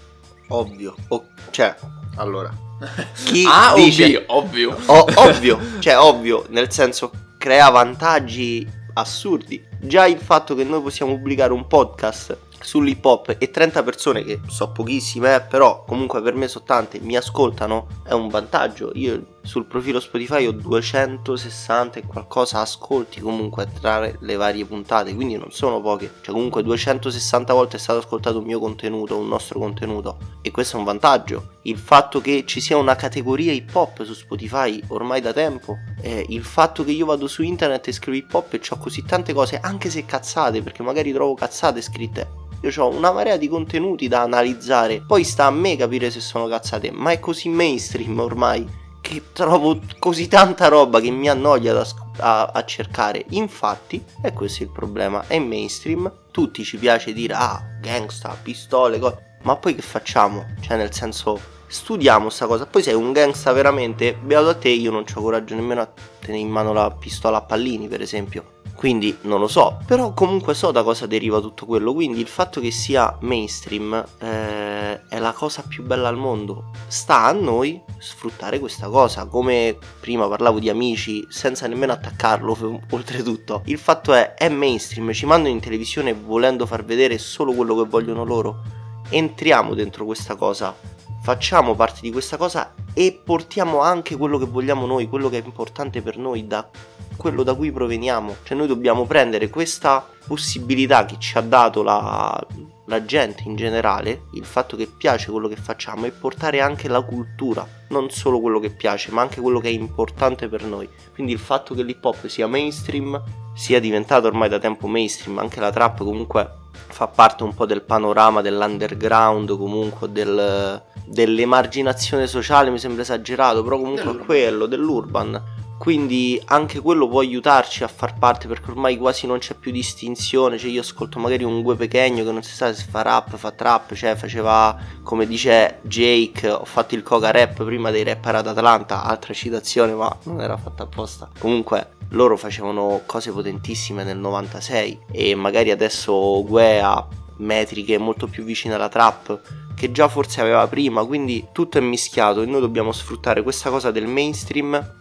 Ovvio, 0.48 0.96
o- 1.10 1.26
cioè, 1.52 1.76
allora, 2.16 2.52
chi 3.24 3.44
ah, 3.48 3.74
dice 3.76 4.24
ovvio, 4.26 4.76
o- 4.88 5.06
ovvio, 5.14 5.60
cioè 5.78 5.96
ovvio, 6.00 6.48
nel 6.50 6.72
senso 6.72 7.12
crea 7.38 7.70
vantaggi 7.70 8.68
assurdi. 8.94 9.64
Già 9.80 10.06
il 10.06 10.20
fatto 10.20 10.56
che 10.56 10.64
noi 10.64 10.82
possiamo 10.82 11.14
pubblicare 11.16 11.54
un 11.54 11.68
podcast 11.68 12.38
sull'hip 12.62 13.04
hop 13.04 13.36
e 13.38 13.50
30 13.50 13.84
persone 13.84 14.24
che 14.24 14.40
so 14.48 14.72
pochissime, 14.72 15.36
eh, 15.36 15.42
però 15.42 15.84
comunque 15.84 16.22
per 16.22 16.36
me 16.36 16.48
sono 16.48 16.64
tante, 16.66 17.00
mi 17.00 17.16
ascoltano, 17.16 17.88
è 18.04 18.14
un 18.14 18.30
vantaggio. 18.30 18.92
Io 18.96 19.40
sul 19.44 19.66
profilo 19.66 20.00
Spotify 20.00 20.46
ho 20.46 20.52
260 20.52 22.00
e 22.00 22.06
qualcosa 22.06 22.60
ascolti 22.60 23.20
comunque 23.20 23.68
tra 23.80 24.00
le 24.20 24.36
varie 24.36 24.66
puntate, 24.66 25.16
quindi 25.16 25.36
non 25.36 25.52
sono 25.52 25.82
poche. 25.82 26.12
Cioè 26.22 26.34
comunque 26.34 26.64
260 26.64 27.54
volte 27.54 27.78
è 27.78 27.80
stato 27.80 28.00
ascoltato 28.00 28.38
un 28.38 28.46
mio 28.46 28.60
contenuto, 28.60 29.18
un 29.18 29.28
nostro 29.28 29.60
contenuto 29.60 30.18
e 30.42 30.52
questo 30.52 30.76
è 30.76 30.80
un 30.80 30.86
vantaggio. 30.86 31.58
Il 31.64 31.78
fatto 31.78 32.22
che 32.22 32.44
ci 32.46 32.62
sia 32.62 32.78
una 32.78 32.96
categoria 32.96 33.52
hip 33.52 33.74
hop 33.74 34.04
su 34.04 34.14
Spotify 34.14 34.82
ormai 34.88 35.22
da 35.22 35.34
tempo, 35.34 35.78
eh, 36.02 36.26
il 36.30 36.44
fatto 36.44 36.84
che 36.84 36.92
io 36.92 37.06
vado 37.06 37.28
su 37.28 37.42
internet 37.42 37.88
e 37.88 37.92
scrivo 37.92 38.18
hip 38.18 38.34
hop 38.34 38.54
e 38.54 38.62
ho 38.70 38.78
così 38.78 39.04
tante 39.04 39.34
cose, 39.34 39.60
anche 39.60 39.90
se 39.90 40.06
cazzate, 40.06 40.62
perché 40.62 40.84
magari 40.84 41.12
trovo 41.12 41.34
cazzate 41.34 41.82
scritte 41.82 42.40
io 42.64 42.84
ho 42.84 42.90
una 42.90 43.12
marea 43.12 43.38
di 43.38 43.48
contenuti 43.48 44.08
da 44.08 44.22
analizzare, 44.22 45.02
poi 45.02 45.24
sta 45.24 45.46
a 45.46 45.50
me 45.50 45.76
capire 45.76 46.12
se 46.12 46.20
sono 46.20 46.48
cazzate, 46.48 46.92
ma 46.92 47.10
è 47.10 47.20
così 47.20 47.50
mainstream 47.50 48.20
ormai 48.20 48.80
che 49.12 49.24
trovo 49.34 49.78
così 50.00 50.30
tanta 50.30 50.70
roba 50.70 51.02
che 51.02 51.12
mi 51.12 51.28
annoia 51.28 51.74
da, 51.74 51.86
a, 52.20 52.46
a, 52.46 52.64
cercare. 52.64 53.26
Infatti, 53.32 54.02
è 54.22 54.32
questo 54.32 54.64
il 54.64 54.70
problema, 54.70 55.28
è 55.28 55.38
mainstream, 55.38 56.12
tutti 56.32 56.64
ci 56.64 56.78
piace 56.78 57.12
dire 57.12 57.34
ah, 57.34 57.62
gangsta, 57.82 58.38
pistole, 58.42 59.00
cose, 59.00 59.38
ma 59.44 59.58
poi 59.58 59.76
che 59.76 59.82
facciamo? 59.82 60.46
Cioè 60.62 60.78
nel 60.78 60.94
senso 60.94 61.40
studiamo 61.68 62.30
sta 62.30 62.48
cosa, 62.48 62.66
poi 62.66 62.84
sei 62.84 62.94
un 62.94 63.12
gangsta 63.12 63.52
veramente, 63.52 64.14
beato 64.14 64.50
a 64.50 64.56
te, 64.56 64.70
io 64.70 64.92
non 64.92 65.04
ho 65.14 65.22
coraggio 65.22 65.56
nemmeno 65.56 65.82
a 65.82 65.90
tenere 66.20 66.40
in 66.40 66.50
mano 66.50 66.72
la 66.72 66.90
pistola 66.92 67.38
a 67.38 67.42
pallini, 67.42 67.90
per 67.90 68.02
esempio. 68.02 68.51
Quindi 68.82 69.16
non 69.22 69.40
lo 69.40 69.48
so, 69.48 69.78
però 69.86 70.12
comunque 70.12 70.56
so 70.56 70.72
da 70.72 70.82
cosa 70.82 71.06
deriva 71.06 71.40
tutto 71.40 71.68
quello, 71.68 71.94
quindi 71.94 72.20
il 72.20 72.26
fatto 72.26 72.60
che 72.60 72.72
sia 72.72 73.16
mainstream 73.22 73.94
eh, 74.18 75.08
è 75.08 75.20
la 75.20 75.34
cosa 75.34 75.64
più 75.68 75.84
bella 75.84 76.08
al 76.08 76.18
mondo. 76.18 76.72
Sta 76.88 77.26
a 77.26 77.32
noi 77.32 77.80
sfruttare 78.00 78.58
questa 78.58 78.90
cosa, 78.90 79.28
come 79.28 79.78
prima 80.00 80.28
parlavo 80.28 80.58
di 80.58 80.68
amici 80.68 81.24
senza 81.30 81.68
nemmeno 81.68 81.92
attaccarlo 81.92 82.82
oltretutto. 82.90 83.62
Il 83.66 83.78
fatto 83.78 84.14
è 84.14 84.34
è 84.34 84.50
mainstream, 84.50 85.14
ci 85.14 85.28
mandano 85.28 85.54
in 85.54 85.62
televisione 85.62 86.16
volendo 86.16 86.66
far 86.66 86.84
vedere 86.84 87.20
solo 87.20 87.54
quello 87.54 87.76
che 87.76 87.88
vogliono 87.88 88.24
loro. 88.24 88.64
Entriamo 89.10 89.76
dentro 89.76 90.06
questa 90.06 90.34
cosa, 90.34 90.76
facciamo 91.22 91.76
parte 91.76 92.02
di 92.02 92.12
questa 92.12 92.36
cosa 92.38 92.74
e 92.94 93.22
portiamo 93.24 93.82
anche 93.82 94.16
quello 94.18 94.38
che 94.38 94.46
vogliamo 94.46 94.86
noi, 94.86 95.08
quello 95.08 95.30
che 95.30 95.40
è 95.40 95.46
importante 95.46 96.02
per 96.02 96.18
noi 96.18 96.48
da 96.48 96.68
quello 97.16 97.44
da 97.44 97.54
cui 97.54 97.72
proveniamo. 97.72 98.38
Cioè 98.44 98.58
noi 98.58 98.68
dobbiamo 98.68 99.06
prendere 99.06 99.50
questa 99.50 100.06
possibilità 100.26 101.06
che 101.06 101.18
ci 101.20 101.38
ha 101.38 101.42
dato 101.42 101.84
la, 101.84 102.44
la 102.86 103.06
gente 103.06 103.44
in 103.46 103.56
generale, 103.56 104.24
il 104.34 104.46
fatto 104.46 104.76
che 104.76 104.88
piace 104.88 105.30
quello 105.30 105.48
che 105.48 105.56
facciamo 105.56 106.06
e 106.06 106.12
portare 106.12 106.62
anche 106.62 106.88
la 106.88 107.02
cultura, 107.02 107.68
non 107.90 108.10
solo 108.10 108.40
quello 108.40 108.60
che 108.60 108.72
piace, 108.72 109.12
ma 109.12 109.22
anche 109.22 109.40
quello 109.40 109.60
che 109.60 109.68
è 109.68 109.72
importante 109.72 110.48
per 110.48 110.64
noi. 110.64 110.90
Quindi 111.14 111.32
il 111.32 111.40
fatto 111.40 111.76
che 111.76 111.84
l'hip 111.84 112.04
hop 112.04 112.26
sia 112.26 112.48
mainstream, 112.48 113.22
sia 113.54 113.80
diventato 113.80 114.26
ormai 114.26 114.50
da 114.50 114.58
tempo 114.58 114.88
mainstream, 114.88 115.38
anche 115.38 115.60
la 115.60 115.72
trap 115.72 116.00
comunque 116.00 116.60
fa 116.92 117.08
parte 117.08 117.44
un 117.44 117.54
po' 117.54 117.66
del 117.66 117.82
panorama 117.82 118.42
dell'underground, 118.42 119.58
comunque 119.58 120.12
del, 120.12 120.82
dell'emarginazione 121.06 122.28
sociale, 122.28 122.70
mi 122.70 122.80
sembra 122.80 123.02
esagerato, 123.02 123.64
però 123.64 123.78
comunque 123.78 124.12
è 124.12 124.18
quello, 124.18 124.66
dell'urban 124.66 125.42
quindi 125.82 126.40
anche 126.46 126.80
quello 126.80 127.08
può 127.08 127.22
aiutarci 127.22 127.84
a 127.84 127.88
far 127.88 128.14
parte 128.20 128.48
perché 128.48 128.70
ormai 128.70 128.98
quasi 128.98 129.26
non 129.26 129.40
c'è 129.40 129.56
più 129.56 129.72
distinzione, 129.72 130.60
cioè 130.60 130.70
io 130.70 130.82
ascolto 130.82 131.18
magari 131.18 131.44
un 131.44 131.64
gue 131.64 131.76
pechegno 131.76 132.24
che 132.24 132.32
non 132.32 132.44
si 132.44 132.54
sa 132.54 132.72
se 132.72 132.86
fa 132.88 133.02
rap, 133.02 133.36
fa 133.36 133.50
trap, 133.50 133.96
cioè 133.96 134.16
faceva 134.16 134.78
come 135.02 135.26
dice 135.26 135.80
Jake, 135.82 136.48
ho 136.48 136.66
fatto 136.66 136.94
il 136.94 137.02
coca 137.02 137.32
rap 137.32 137.64
prima 137.64 137.90
dei 137.90 138.04
rapper 138.04 138.36
ad 138.36 138.46
Atlanta, 138.46 139.04
altra 139.04 139.34
citazione 139.34 139.94
ma 139.94 140.16
non 140.26 140.40
era 140.40 140.56
fatta 140.56 140.84
apposta. 140.84 141.28
Comunque 141.40 141.94
loro 142.10 142.38
facevano 142.38 143.02
cose 143.08 143.32
potentissime 143.32 144.04
nel 144.04 144.20
96 144.20 145.06
e 145.12 145.34
magari 145.34 145.72
adesso 145.72 146.44
Gue 146.46 146.80
ha 146.80 147.08
metriche 147.38 147.98
molto 147.98 148.28
più 148.28 148.44
vicine 148.44 148.76
alla 148.76 148.88
trap 148.88 149.42
che 149.76 149.92
già 149.92 150.08
forse 150.08 150.42
aveva 150.42 150.68
prima, 150.68 151.04
quindi 151.04 151.48
tutto 151.52 151.80
è 151.80 151.82
mischiato 151.82 152.44
e 152.44 152.46
noi 152.46 152.62
dobbiamo 152.62 152.92
sfruttare 152.92 153.42
questa 153.42 153.72
cosa 153.72 153.90
del 153.90 154.06
mainstream 154.06 155.00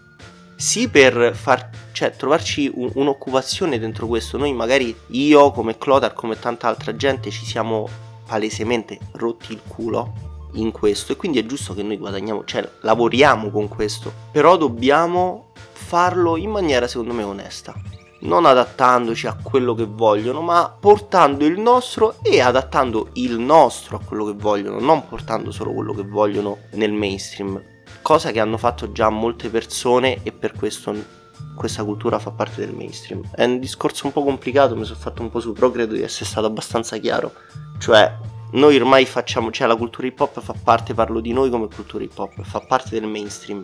sì 0.60 0.88
per 0.90 1.34
far, 1.34 1.70
cioè, 1.92 2.14
trovarci 2.14 2.70
un, 2.72 2.90
un'occupazione 2.94 3.78
dentro 3.78 4.06
questo. 4.06 4.36
Noi 4.36 4.52
magari 4.52 4.94
io 5.08 5.50
come 5.52 5.78
Clotar, 5.78 6.12
come 6.12 6.38
tanta 6.38 6.68
altra 6.68 6.94
gente 6.94 7.30
ci 7.30 7.46
siamo 7.46 7.88
palesemente 8.26 8.98
rotti 9.12 9.52
il 9.52 9.62
culo 9.66 10.12
in 10.54 10.70
questo 10.70 11.12
e 11.12 11.16
quindi 11.16 11.38
è 11.38 11.46
giusto 11.46 11.72
che 11.72 11.82
noi 11.82 11.96
guadagniamo, 11.96 12.44
cioè 12.44 12.68
lavoriamo 12.82 13.50
con 13.50 13.68
questo, 13.68 14.12
però 14.30 14.56
dobbiamo 14.56 15.52
farlo 15.72 16.36
in 16.36 16.50
maniera 16.50 16.86
secondo 16.86 17.14
me 17.14 17.22
onesta. 17.22 17.74
Non 18.22 18.44
adattandoci 18.44 19.26
a 19.26 19.36
quello 19.42 19.74
che 19.74 19.86
vogliono, 19.86 20.42
ma 20.42 20.76
portando 20.78 21.46
il 21.46 21.58
nostro 21.58 22.16
e 22.20 22.42
adattando 22.42 23.08
il 23.14 23.38
nostro 23.38 23.96
a 23.96 24.04
quello 24.04 24.26
che 24.26 24.34
vogliono, 24.34 24.78
non 24.78 25.08
portando 25.08 25.50
solo 25.50 25.72
quello 25.72 25.94
che 25.94 26.04
vogliono 26.04 26.58
nel 26.72 26.92
mainstream 26.92 27.58
cosa 28.02 28.30
che 28.30 28.40
hanno 28.40 28.56
fatto 28.56 28.92
già 28.92 29.08
molte 29.08 29.48
persone 29.48 30.22
e 30.22 30.32
per 30.32 30.52
questo 30.52 31.18
questa 31.54 31.84
cultura 31.84 32.18
fa 32.18 32.30
parte 32.30 32.64
del 32.64 32.74
mainstream. 32.74 33.22
È 33.34 33.44
un 33.44 33.58
discorso 33.58 34.06
un 34.06 34.12
po' 34.12 34.24
complicato, 34.24 34.74
mi 34.76 34.84
sono 34.84 34.98
fatto 34.98 35.20
un 35.20 35.30
po' 35.30 35.40
su, 35.40 35.52
però 35.52 35.70
credo 35.70 35.94
di 35.94 36.02
essere 36.02 36.24
stato 36.24 36.46
abbastanza 36.46 36.96
chiaro. 36.96 37.32
Cioè, 37.78 38.16
noi 38.52 38.76
ormai 38.76 39.04
facciamo, 39.04 39.50
cioè 39.50 39.66
la 39.66 39.76
cultura 39.76 40.06
hip 40.06 40.18
hop 40.18 40.40
fa 40.40 40.54
parte, 40.62 40.94
parlo 40.94 41.20
di 41.20 41.32
noi 41.32 41.50
come 41.50 41.68
cultura 41.68 42.02
hip 42.02 42.18
hop, 42.18 42.42
fa 42.42 42.60
parte 42.60 42.98
del 42.98 43.08
mainstream. 43.08 43.62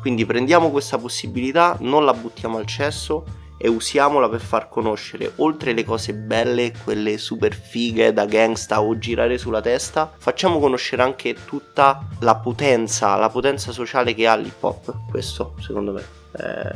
Quindi 0.00 0.26
prendiamo 0.26 0.70
questa 0.70 0.98
possibilità, 0.98 1.76
non 1.80 2.04
la 2.04 2.12
buttiamo 2.12 2.58
al 2.58 2.66
cesso 2.66 3.24
e 3.62 3.68
usiamola 3.68 4.30
per 4.30 4.40
far 4.40 4.70
conoscere, 4.70 5.32
oltre 5.36 5.74
le 5.74 5.84
cose 5.84 6.14
belle, 6.14 6.72
quelle 6.82 7.18
super 7.18 7.54
fighe 7.54 8.14
da 8.14 8.24
gangsta 8.24 8.80
o 8.80 8.98
girare 8.98 9.36
sulla 9.36 9.60
testa, 9.60 10.10
facciamo 10.16 10.58
conoscere 10.58 11.02
anche 11.02 11.36
tutta 11.44 12.08
la 12.20 12.36
potenza, 12.36 13.14
la 13.16 13.28
potenza 13.28 13.70
sociale 13.70 14.14
che 14.14 14.26
ha 14.26 14.34
l'hip 14.34 14.62
hop. 14.62 14.94
Questo, 15.10 15.56
secondo 15.60 15.92
me, 15.92 16.04
è, 16.32 16.72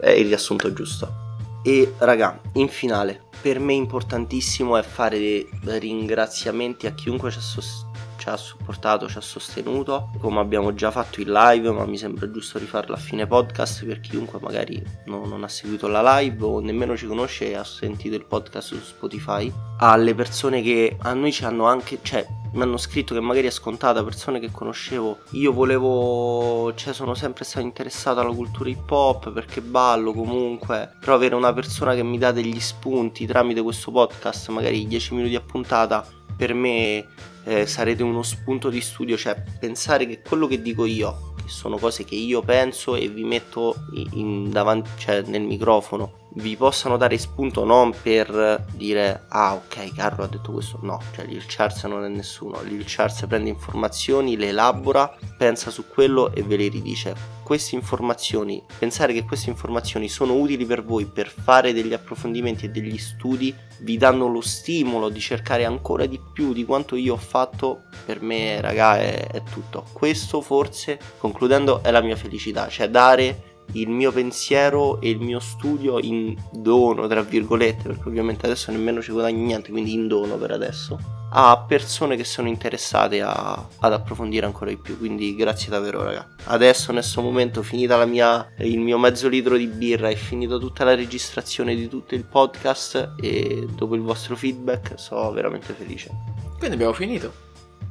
è 0.00 0.10
il 0.10 0.26
riassunto 0.26 0.72
giusto. 0.72 1.22
E 1.62 1.94
raga, 1.98 2.40
in 2.54 2.68
finale, 2.68 3.26
per 3.40 3.60
me 3.60 3.74
importantissimo 3.74 4.76
è 4.76 4.82
fare 4.82 5.46
ringraziamenti 5.62 6.88
a 6.88 6.94
chiunque 6.94 7.30
ci 7.30 7.38
ha 7.38 7.40
sostenuto 7.40 7.93
ci 8.24 8.30
ha 8.30 8.36
supportato, 8.38 9.06
ci 9.06 9.18
ha 9.18 9.20
sostenuto, 9.20 10.08
come 10.18 10.40
abbiamo 10.40 10.72
già 10.72 10.90
fatto 10.90 11.20
in 11.20 11.30
live, 11.30 11.70
ma 11.70 11.84
mi 11.84 11.98
sembra 11.98 12.30
giusto 12.30 12.58
rifarlo 12.58 12.94
a 12.94 12.96
fine 12.96 13.26
podcast 13.26 13.84
per 13.84 14.00
chiunque 14.00 14.38
magari 14.40 14.82
no, 15.06 15.26
non 15.26 15.44
ha 15.44 15.48
seguito 15.48 15.88
la 15.88 16.18
live 16.18 16.42
o 16.42 16.60
nemmeno 16.60 16.96
ci 16.96 17.06
conosce 17.06 17.50
e 17.50 17.54
ha 17.54 17.64
sentito 17.64 18.16
il 18.16 18.24
podcast 18.24 18.68
su 18.68 18.80
Spotify, 18.80 19.52
alle 19.78 20.14
persone 20.14 20.62
che 20.62 20.96
a 20.98 21.12
noi 21.12 21.32
ci 21.32 21.44
hanno 21.44 21.66
anche, 21.66 21.98
cioè 22.00 22.26
mi 22.54 22.62
hanno 22.62 22.78
scritto 22.78 23.12
che 23.12 23.20
magari 23.20 23.48
è 23.48 23.50
scontata, 23.50 24.02
persone 24.02 24.40
che 24.40 24.50
conoscevo, 24.50 25.18
io 25.32 25.52
volevo, 25.52 26.72
cioè 26.76 26.94
sono 26.94 27.14
sempre 27.14 27.44
stato 27.44 27.66
interessato 27.66 28.20
alla 28.20 28.32
cultura 28.32 28.70
hip 28.70 28.90
hop 28.90 29.32
perché 29.32 29.60
ballo 29.60 30.14
comunque, 30.14 30.96
però 30.98 31.16
avere 31.16 31.34
una 31.34 31.52
persona 31.52 31.94
che 31.94 32.02
mi 32.02 32.16
dà 32.16 32.32
degli 32.32 32.60
spunti 32.60 33.26
tramite 33.26 33.60
questo 33.60 33.90
podcast, 33.90 34.48
magari 34.48 34.86
10 34.86 35.14
minuti 35.14 35.34
a 35.34 35.40
puntata, 35.40 36.22
per 36.36 36.54
me 36.54 37.06
eh, 37.44 37.66
sarete 37.66 38.02
uno 38.02 38.22
spunto 38.22 38.70
di 38.70 38.80
studio, 38.80 39.16
cioè 39.16 39.42
pensare 39.58 40.06
che 40.06 40.20
quello 40.20 40.46
che 40.46 40.62
dico 40.62 40.84
io, 40.84 41.34
che 41.36 41.48
sono 41.48 41.76
cose 41.76 42.04
che 42.04 42.14
io 42.14 42.42
penso 42.42 42.96
e 42.96 43.08
vi 43.08 43.24
metto 43.24 43.74
in, 43.94 44.08
in 44.12 44.50
davanti, 44.50 44.90
cioè 44.96 45.22
nel 45.22 45.42
microfono, 45.42 46.23
vi 46.34 46.56
possano 46.56 46.96
dare 46.96 47.18
spunto 47.18 47.64
non 47.64 47.94
per 48.02 48.64
dire 48.72 49.24
ah 49.28 49.54
ok 49.54 49.94
Carlo 49.94 50.24
ha 50.24 50.26
detto 50.26 50.52
questo. 50.52 50.78
No 50.82 51.00
cioè 51.14 51.26
Lil 51.26 51.44
Charles 51.46 51.82
non 51.84 52.04
è 52.04 52.08
nessuno. 52.08 52.62
Lil 52.62 52.84
Charles 52.86 53.24
prende 53.28 53.50
informazioni 53.50 54.36
le 54.36 54.48
elabora 54.48 55.12
pensa 55.36 55.70
su 55.70 55.86
quello 55.88 56.32
e 56.32 56.42
ve 56.42 56.56
le 56.56 56.68
ridice. 56.68 57.32
Queste 57.44 57.74
informazioni 57.74 58.62
pensare 58.78 59.12
che 59.12 59.24
queste 59.24 59.50
informazioni 59.50 60.08
sono 60.08 60.34
utili 60.34 60.64
per 60.64 60.82
voi 60.82 61.04
per 61.04 61.28
fare 61.28 61.72
degli 61.72 61.92
approfondimenti 61.92 62.64
e 62.64 62.70
degli 62.70 62.96
studi 62.96 63.54
vi 63.80 63.98
danno 63.98 64.28
lo 64.28 64.40
stimolo 64.40 65.10
di 65.10 65.20
cercare 65.20 65.64
ancora 65.64 66.06
di 66.06 66.18
più 66.32 66.54
di 66.54 66.64
quanto 66.64 66.96
io 66.96 67.14
ho 67.14 67.18
fatto 67.18 67.82
per 68.06 68.22
me 68.22 68.60
raga 68.60 68.98
è, 68.98 69.26
è 69.26 69.42
tutto. 69.42 69.84
Questo 69.92 70.40
forse 70.40 70.98
concludendo 71.18 71.82
è 71.82 71.90
la 71.90 72.00
mia 72.00 72.16
felicità 72.16 72.68
cioè 72.68 72.88
dare 72.88 73.52
il 73.72 73.88
mio 73.88 74.12
pensiero 74.12 75.00
e 75.00 75.10
il 75.10 75.20
mio 75.20 75.40
studio 75.40 75.98
in 75.98 76.36
dono, 76.52 77.06
tra 77.06 77.22
virgolette, 77.22 77.88
perché 77.88 78.08
ovviamente 78.08 78.46
adesso 78.46 78.70
nemmeno 78.70 79.02
ci 79.02 79.12
guadagno 79.12 79.44
niente, 79.44 79.70
quindi 79.70 79.92
in 79.92 80.06
dono 80.06 80.36
per 80.36 80.52
adesso, 80.52 80.98
a 81.30 81.64
persone 81.66 82.16
che 82.16 82.24
sono 82.24 82.48
interessate 82.48 83.20
a, 83.20 83.68
ad 83.80 83.92
approfondire 83.92 84.46
ancora 84.46 84.70
di 84.70 84.76
più. 84.76 84.96
Quindi 84.96 85.34
grazie 85.34 85.70
davvero, 85.70 86.02
raga. 86.04 86.28
Adesso, 86.44 86.90
in 86.90 86.98
questo 86.98 87.20
momento, 87.22 87.62
finita 87.62 87.96
la 87.96 88.06
mia, 88.06 88.46
il 88.58 88.78
mio 88.78 88.98
mezzo 88.98 89.28
litro 89.28 89.56
di 89.56 89.66
birra 89.66 90.08
e 90.08 90.16
finito 90.16 90.58
tutta 90.58 90.84
la 90.84 90.94
registrazione 90.94 91.74
di 91.74 91.88
tutto 91.88 92.14
il 92.14 92.24
podcast 92.24 93.14
e 93.20 93.66
dopo 93.74 93.94
il 93.96 94.02
vostro 94.02 94.36
feedback 94.36 94.94
sono 94.96 95.32
veramente 95.32 95.72
felice. 95.72 96.10
Quindi 96.58 96.76
abbiamo 96.76 96.92
finito. 96.92 97.32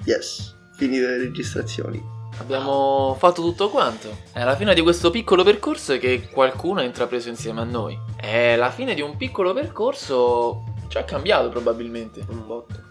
Yes, 0.05 0.55
finite 0.75 1.05
le 1.05 1.17
registrazioni. 1.17 2.12
Abbiamo 2.39 3.15
fatto 3.17 3.41
tutto 3.41 3.69
quanto. 3.69 4.15
È 4.31 4.43
la 4.43 4.55
fine 4.55 4.73
di 4.73 4.81
questo 4.81 5.09
piccolo 5.09 5.43
percorso 5.43 5.97
che 5.97 6.29
qualcuno 6.31 6.79
ha 6.79 6.83
intrapreso 6.83 7.29
insieme 7.29 7.61
a 7.61 7.65
noi. 7.65 7.97
È 8.15 8.55
la 8.55 8.71
fine 8.71 8.93
di 8.93 9.01
un 9.01 9.15
piccolo 9.17 9.53
percorso 9.53 10.63
ci 10.87 10.97
ha 10.97 11.03
cambiato 11.03 11.49
probabilmente. 11.49 12.23
Un 12.27 12.45
botto. 12.45 12.81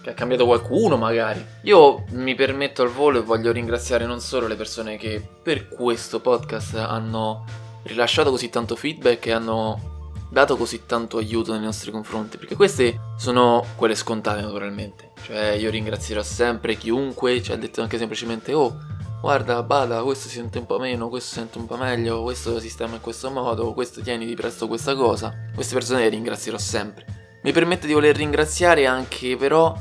Che 0.00 0.10
ha 0.10 0.14
cambiato 0.14 0.46
qualcuno 0.46 0.96
magari. 0.96 1.44
Io 1.62 2.04
mi 2.10 2.34
permetto 2.34 2.82
al 2.82 2.88
volo 2.88 3.18
e 3.18 3.22
voglio 3.22 3.52
ringraziare 3.52 4.04
non 4.06 4.20
solo 4.20 4.46
le 4.46 4.56
persone 4.56 4.96
che 4.96 5.24
per 5.42 5.68
questo 5.68 6.20
podcast 6.20 6.74
hanno 6.74 7.44
rilasciato 7.84 8.30
così 8.30 8.48
tanto 8.48 8.74
feedback 8.74 9.26
e 9.26 9.32
hanno 9.32 9.90
dato 10.28 10.56
così 10.56 10.86
tanto 10.86 11.18
aiuto 11.18 11.52
nei 11.52 11.60
nostri 11.60 11.90
confronti, 11.90 12.38
perché 12.38 12.56
queste 12.56 12.98
sono 13.16 13.64
quelle 13.76 13.94
scontate 13.94 14.40
naturalmente. 14.40 15.10
Cioè 15.22 15.50
io 15.50 15.70
ringrazierò 15.70 16.22
sempre 16.22 16.76
chiunque 16.76 17.42
ci 17.42 17.52
ha 17.52 17.56
detto 17.56 17.82
anche 17.82 17.98
semplicemente 17.98 18.54
oh 18.54 18.76
guarda 19.22 19.62
bada 19.62 20.02
questo 20.02 20.28
si 20.28 20.34
sente 20.34 20.58
un 20.58 20.66
po' 20.66 20.80
meno, 20.80 21.08
questo 21.08 21.28
si 21.28 21.34
sente 21.36 21.58
un 21.58 21.66
po' 21.66 21.76
meglio, 21.76 22.22
questo 22.22 22.58
sistema 22.58 22.96
in 22.96 23.00
questo 23.00 23.30
modo, 23.30 23.72
questo 23.72 24.00
tieni 24.02 24.26
di 24.26 24.34
presto 24.34 24.66
questa 24.66 24.96
cosa. 24.96 25.32
Queste 25.54 25.74
persone 25.74 26.00
le 26.00 26.08
ringrazierò 26.08 26.58
sempre. 26.58 27.38
Mi 27.42 27.52
permette 27.52 27.86
di 27.86 27.92
voler 27.92 28.16
ringraziare 28.16 28.84
anche 28.86 29.36
però, 29.36 29.74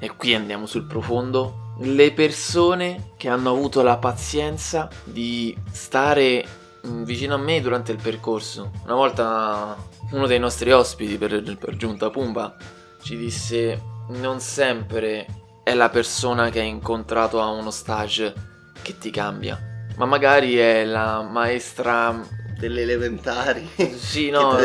e 0.00 0.16
qui 0.16 0.34
andiamo 0.34 0.66
sul 0.66 0.84
profondo, 0.84 1.76
le 1.78 2.12
persone 2.12 3.12
che 3.16 3.28
hanno 3.28 3.50
avuto 3.50 3.82
la 3.82 3.98
pazienza 3.98 4.88
di 5.04 5.56
stare 5.70 6.44
mm, 6.84 7.04
vicino 7.04 7.34
a 7.34 7.38
me 7.38 7.60
durante 7.60 7.92
il 7.92 8.02
percorso. 8.02 8.72
Una 8.82 8.94
volta 8.94 9.76
uno 10.10 10.26
dei 10.26 10.40
nostri 10.40 10.72
ospiti 10.72 11.16
per, 11.16 11.56
per 11.56 11.76
giunta 11.76 12.10
Pumba 12.10 12.56
ci 13.00 13.16
disse 13.16 13.80
non 14.08 14.40
sempre 14.40 15.26
è 15.62 15.74
la 15.74 15.88
persona 15.88 16.50
che 16.50 16.60
hai 16.60 16.68
incontrato 16.68 17.40
a 17.40 17.46
uno 17.46 17.70
stage 17.70 18.57
che 18.88 18.96
ti 18.96 19.10
cambia, 19.10 19.60
ma 19.96 20.06
magari 20.06 20.56
è 20.56 20.86
la 20.86 21.20
maestra 21.20 22.18
delle 22.58 22.82
elementari. 22.82 23.68
Sì, 23.98 24.30
no, 24.32 24.56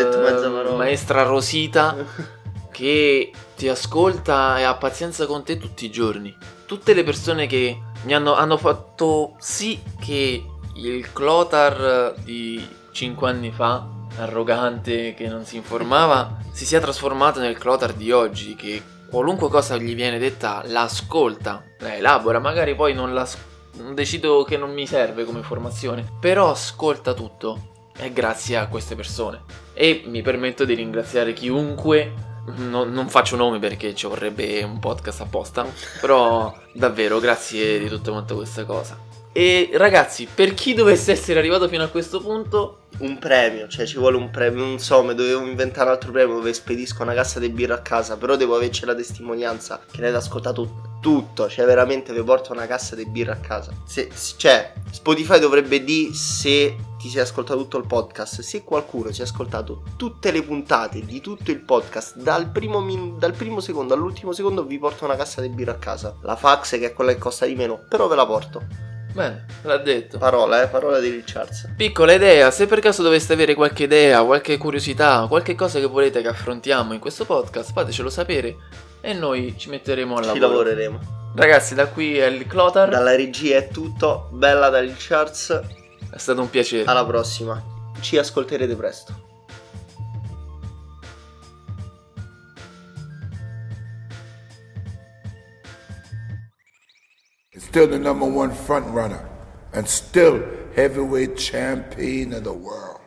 maestra 0.78 1.24
Rosita 1.24 1.94
che 2.72 3.32
ti 3.56 3.68
ascolta 3.68 4.60
e 4.60 4.64
ha 4.64 4.76
pazienza 4.76 5.26
con 5.26 5.44
te 5.44 5.58
tutti 5.58 5.86
i 5.86 5.92
giorni. 5.92 6.34
Tutte 6.66 6.94
le 6.94 7.04
persone 7.04 7.48
che 7.48 7.78
mi 8.04 8.14
hanno, 8.14 8.34
hanno 8.34 8.56
fatto 8.56 9.36
sì 9.40 9.82
che 10.00 10.46
il 10.76 11.12
Clotar 11.12 12.16
di 12.24 12.66
5 12.92 13.30
anni 13.30 13.52
fa 13.52 13.86
arrogante 14.16 15.14
che 15.14 15.28
non 15.28 15.44
si 15.44 15.58
informava 15.58 16.38
si 16.54 16.66
sia 16.66 16.80
trasformato 16.80 17.40
nel 17.40 17.58
Clotar 17.58 17.94
di 17.94 18.12
oggi 18.12 18.56
che 18.56 18.82
qualunque 19.10 19.50
cosa 19.50 19.76
gli 19.76 19.94
viene 19.94 20.18
detta 20.18 20.64
l'ascolta, 20.66 21.64
la 21.80 21.96
elabora, 21.98 22.40
magari 22.40 22.74
poi 22.74 22.94
non 22.94 23.14
la 23.14 23.28
decido 23.94 24.44
che 24.44 24.58
non 24.58 24.74
mi 24.74 24.86
serve 24.88 25.26
come 25.26 25.40
informazione, 25.40 26.06
però 26.20 26.52
ascolta 26.52 27.14
tutto 27.14 27.72
è 27.96 28.12
grazie 28.12 28.58
a 28.58 28.68
queste 28.68 28.96
persone 28.96 29.42
e 29.74 30.04
mi 30.08 30.22
permetto 30.22 30.66
di 30.66 30.74
ringraziare 30.74 31.34
chiunque 31.34 32.32
No, 32.46 32.84
non 32.84 33.08
faccio 33.08 33.38
nomi 33.38 33.58
perché 33.58 33.96
ci 33.96 34.06
vorrebbe 34.06 34.62
un 34.64 34.78
podcast 34.78 35.22
apposta, 35.22 35.66
però 36.02 36.54
davvero 36.74 37.20
grazie 37.20 37.80
di 37.80 37.88
tutta 37.88 38.12
questa 38.34 38.66
cosa. 38.66 39.13
E 39.36 39.72
ragazzi, 39.74 40.28
per 40.32 40.54
chi 40.54 40.76
dovesse 40.76 41.12
essere 41.12 41.40
arrivato 41.40 41.68
fino 41.68 41.82
a 41.82 41.88
questo 41.88 42.22
punto, 42.22 42.84
un 43.00 43.18
premio, 43.18 43.68
cioè 43.68 43.88
ci 43.88 43.98
vuole 43.98 44.16
un 44.16 44.30
premio, 44.30 44.64
non 44.64 44.78
so, 44.78 45.04
mi 45.04 45.16
dovevo 45.16 45.44
inventare 45.44 45.88
un 45.88 45.96
altro 45.96 46.12
premio 46.12 46.36
dove 46.36 46.54
spedisco 46.54 47.02
una 47.02 47.16
cassa 47.16 47.40
di 47.40 47.50
birra 47.50 47.74
a 47.74 47.82
casa, 47.82 48.16
però 48.16 48.36
devo 48.36 48.56
averci 48.56 48.86
la 48.86 48.94
testimonianza 48.94 49.84
che 49.92 50.02
l'hai 50.02 50.14
ascoltato 50.14 50.92
tutto, 51.02 51.50
cioè 51.50 51.66
veramente 51.66 52.14
vi 52.14 52.22
porto 52.22 52.54
una 52.54 52.68
cassa 52.68 52.96
di 52.96 53.08
birra 53.08 53.34
a 53.34 53.38
casa. 53.38 53.74
Se, 53.86 54.12
cioè, 54.38 54.72
Spotify 54.92 55.40
dovrebbe 55.40 55.84
dire 55.84 56.14
se 56.14 56.76
ti 57.00 57.10
sei 57.10 57.22
ascoltato 57.22 57.60
tutto 57.60 57.80
il 57.80 57.88
podcast, 57.88 58.42
se 58.42 58.64
qualcuno 58.64 59.12
si 59.12 59.22
è 59.22 59.24
ascoltato 59.24 59.82
tutte 59.98 60.30
le 60.30 60.44
puntate 60.44 61.04
di 61.04 61.22
tutto 61.22 61.50
il 61.50 61.60
podcast, 61.60 62.18
dal 62.18 62.52
primo, 62.52 62.82
min- 62.82 63.18
dal 63.18 63.34
primo 63.34 63.62
secondo 63.62 63.96
all'ultimo 63.96 64.32
secondo 64.32 64.64
vi 64.64 64.78
porto 64.78 65.06
una 65.06 65.16
cassa 65.16 65.42
di 65.42 65.50
birra 65.50 65.72
a 65.72 65.78
casa. 65.78 66.16
La 66.22 66.36
fax 66.36 66.78
che 66.78 66.86
è 66.86 66.94
quella 66.94 67.14
che 67.14 67.18
costa 67.18 67.48
di 67.48 67.56
meno, 67.56 67.84
però 67.90 68.08
ve 68.08 68.16
la 68.16 68.28
porto. 68.28 68.92
Bene, 69.14 69.46
l'ha 69.62 69.78
detto. 69.78 70.18
Parola, 70.18 70.64
eh, 70.64 70.68
parola 70.68 71.00
di 71.00 71.10
Richards. 71.10 71.70
Piccola 71.78 72.14
idea, 72.14 72.50
se 72.52 72.66
per 72.66 72.80
caso 72.80 73.04
doveste 73.04 73.34
avere 73.34 73.54
qualche 73.54 73.84
idea, 73.84 74.24
qualche 74.24 74.58
curiosità, 74.58 75.26
qualche 75.28 75.54
cosa 75.56 75.80
che 75.80 75.86
volete 75.86 76.22
che 76.22 76.28
affrontiamo 76.28 76.94
in 76.94 77.00
questo 77.00 77.24
podcast, 77.26 77.74
fatecelo 77.74 78.10
sapere 78.10 78.56
e 79.02 79.14
noi 79.14 79.54
ci 79.58 79.70
metteremo 79.70 80.16
al 80.16 80.24
Ci 80.24 80.28
lavoro. 80.40 80.48
lavoreremo. 80.48 81.00
Ragazzi, 81.36 81.76
da 81.76 81.88
qui 81.88 82.18
è 82.18 82.26
il 82.26 82.46
Clotar. 82.48 82.90
Dalla 82.90 83.16
regia 83.16 83.58
è 83.58 83.68
tutto, 83.68 84.30
bella 84.32 84.70
da 84.70 84.80
Richards. 84.80 85.62
È 86.12 86.18
stato 86.18 86.42
un 86.42 86.50
piacere. 86.50 86.86
Alla 86.86 87.06
prossima. 87.06 87.62
Ci 88.00 88.18
ascolterete 88.18 88.76
presto. 88.76 89.32
Still 97.74 97.88
the 97.88 97.98
number 97.98 98.28
one 98.28 98.54
front 98.54 98.86
runner 98.94 99.28
and 99.74 99.90
still 99.90 100.48
heavyweight 100.76 101.36
champion 101.36 102.32
of 102.32 102.44
the 102.44 102.54
world. 102.54 103.02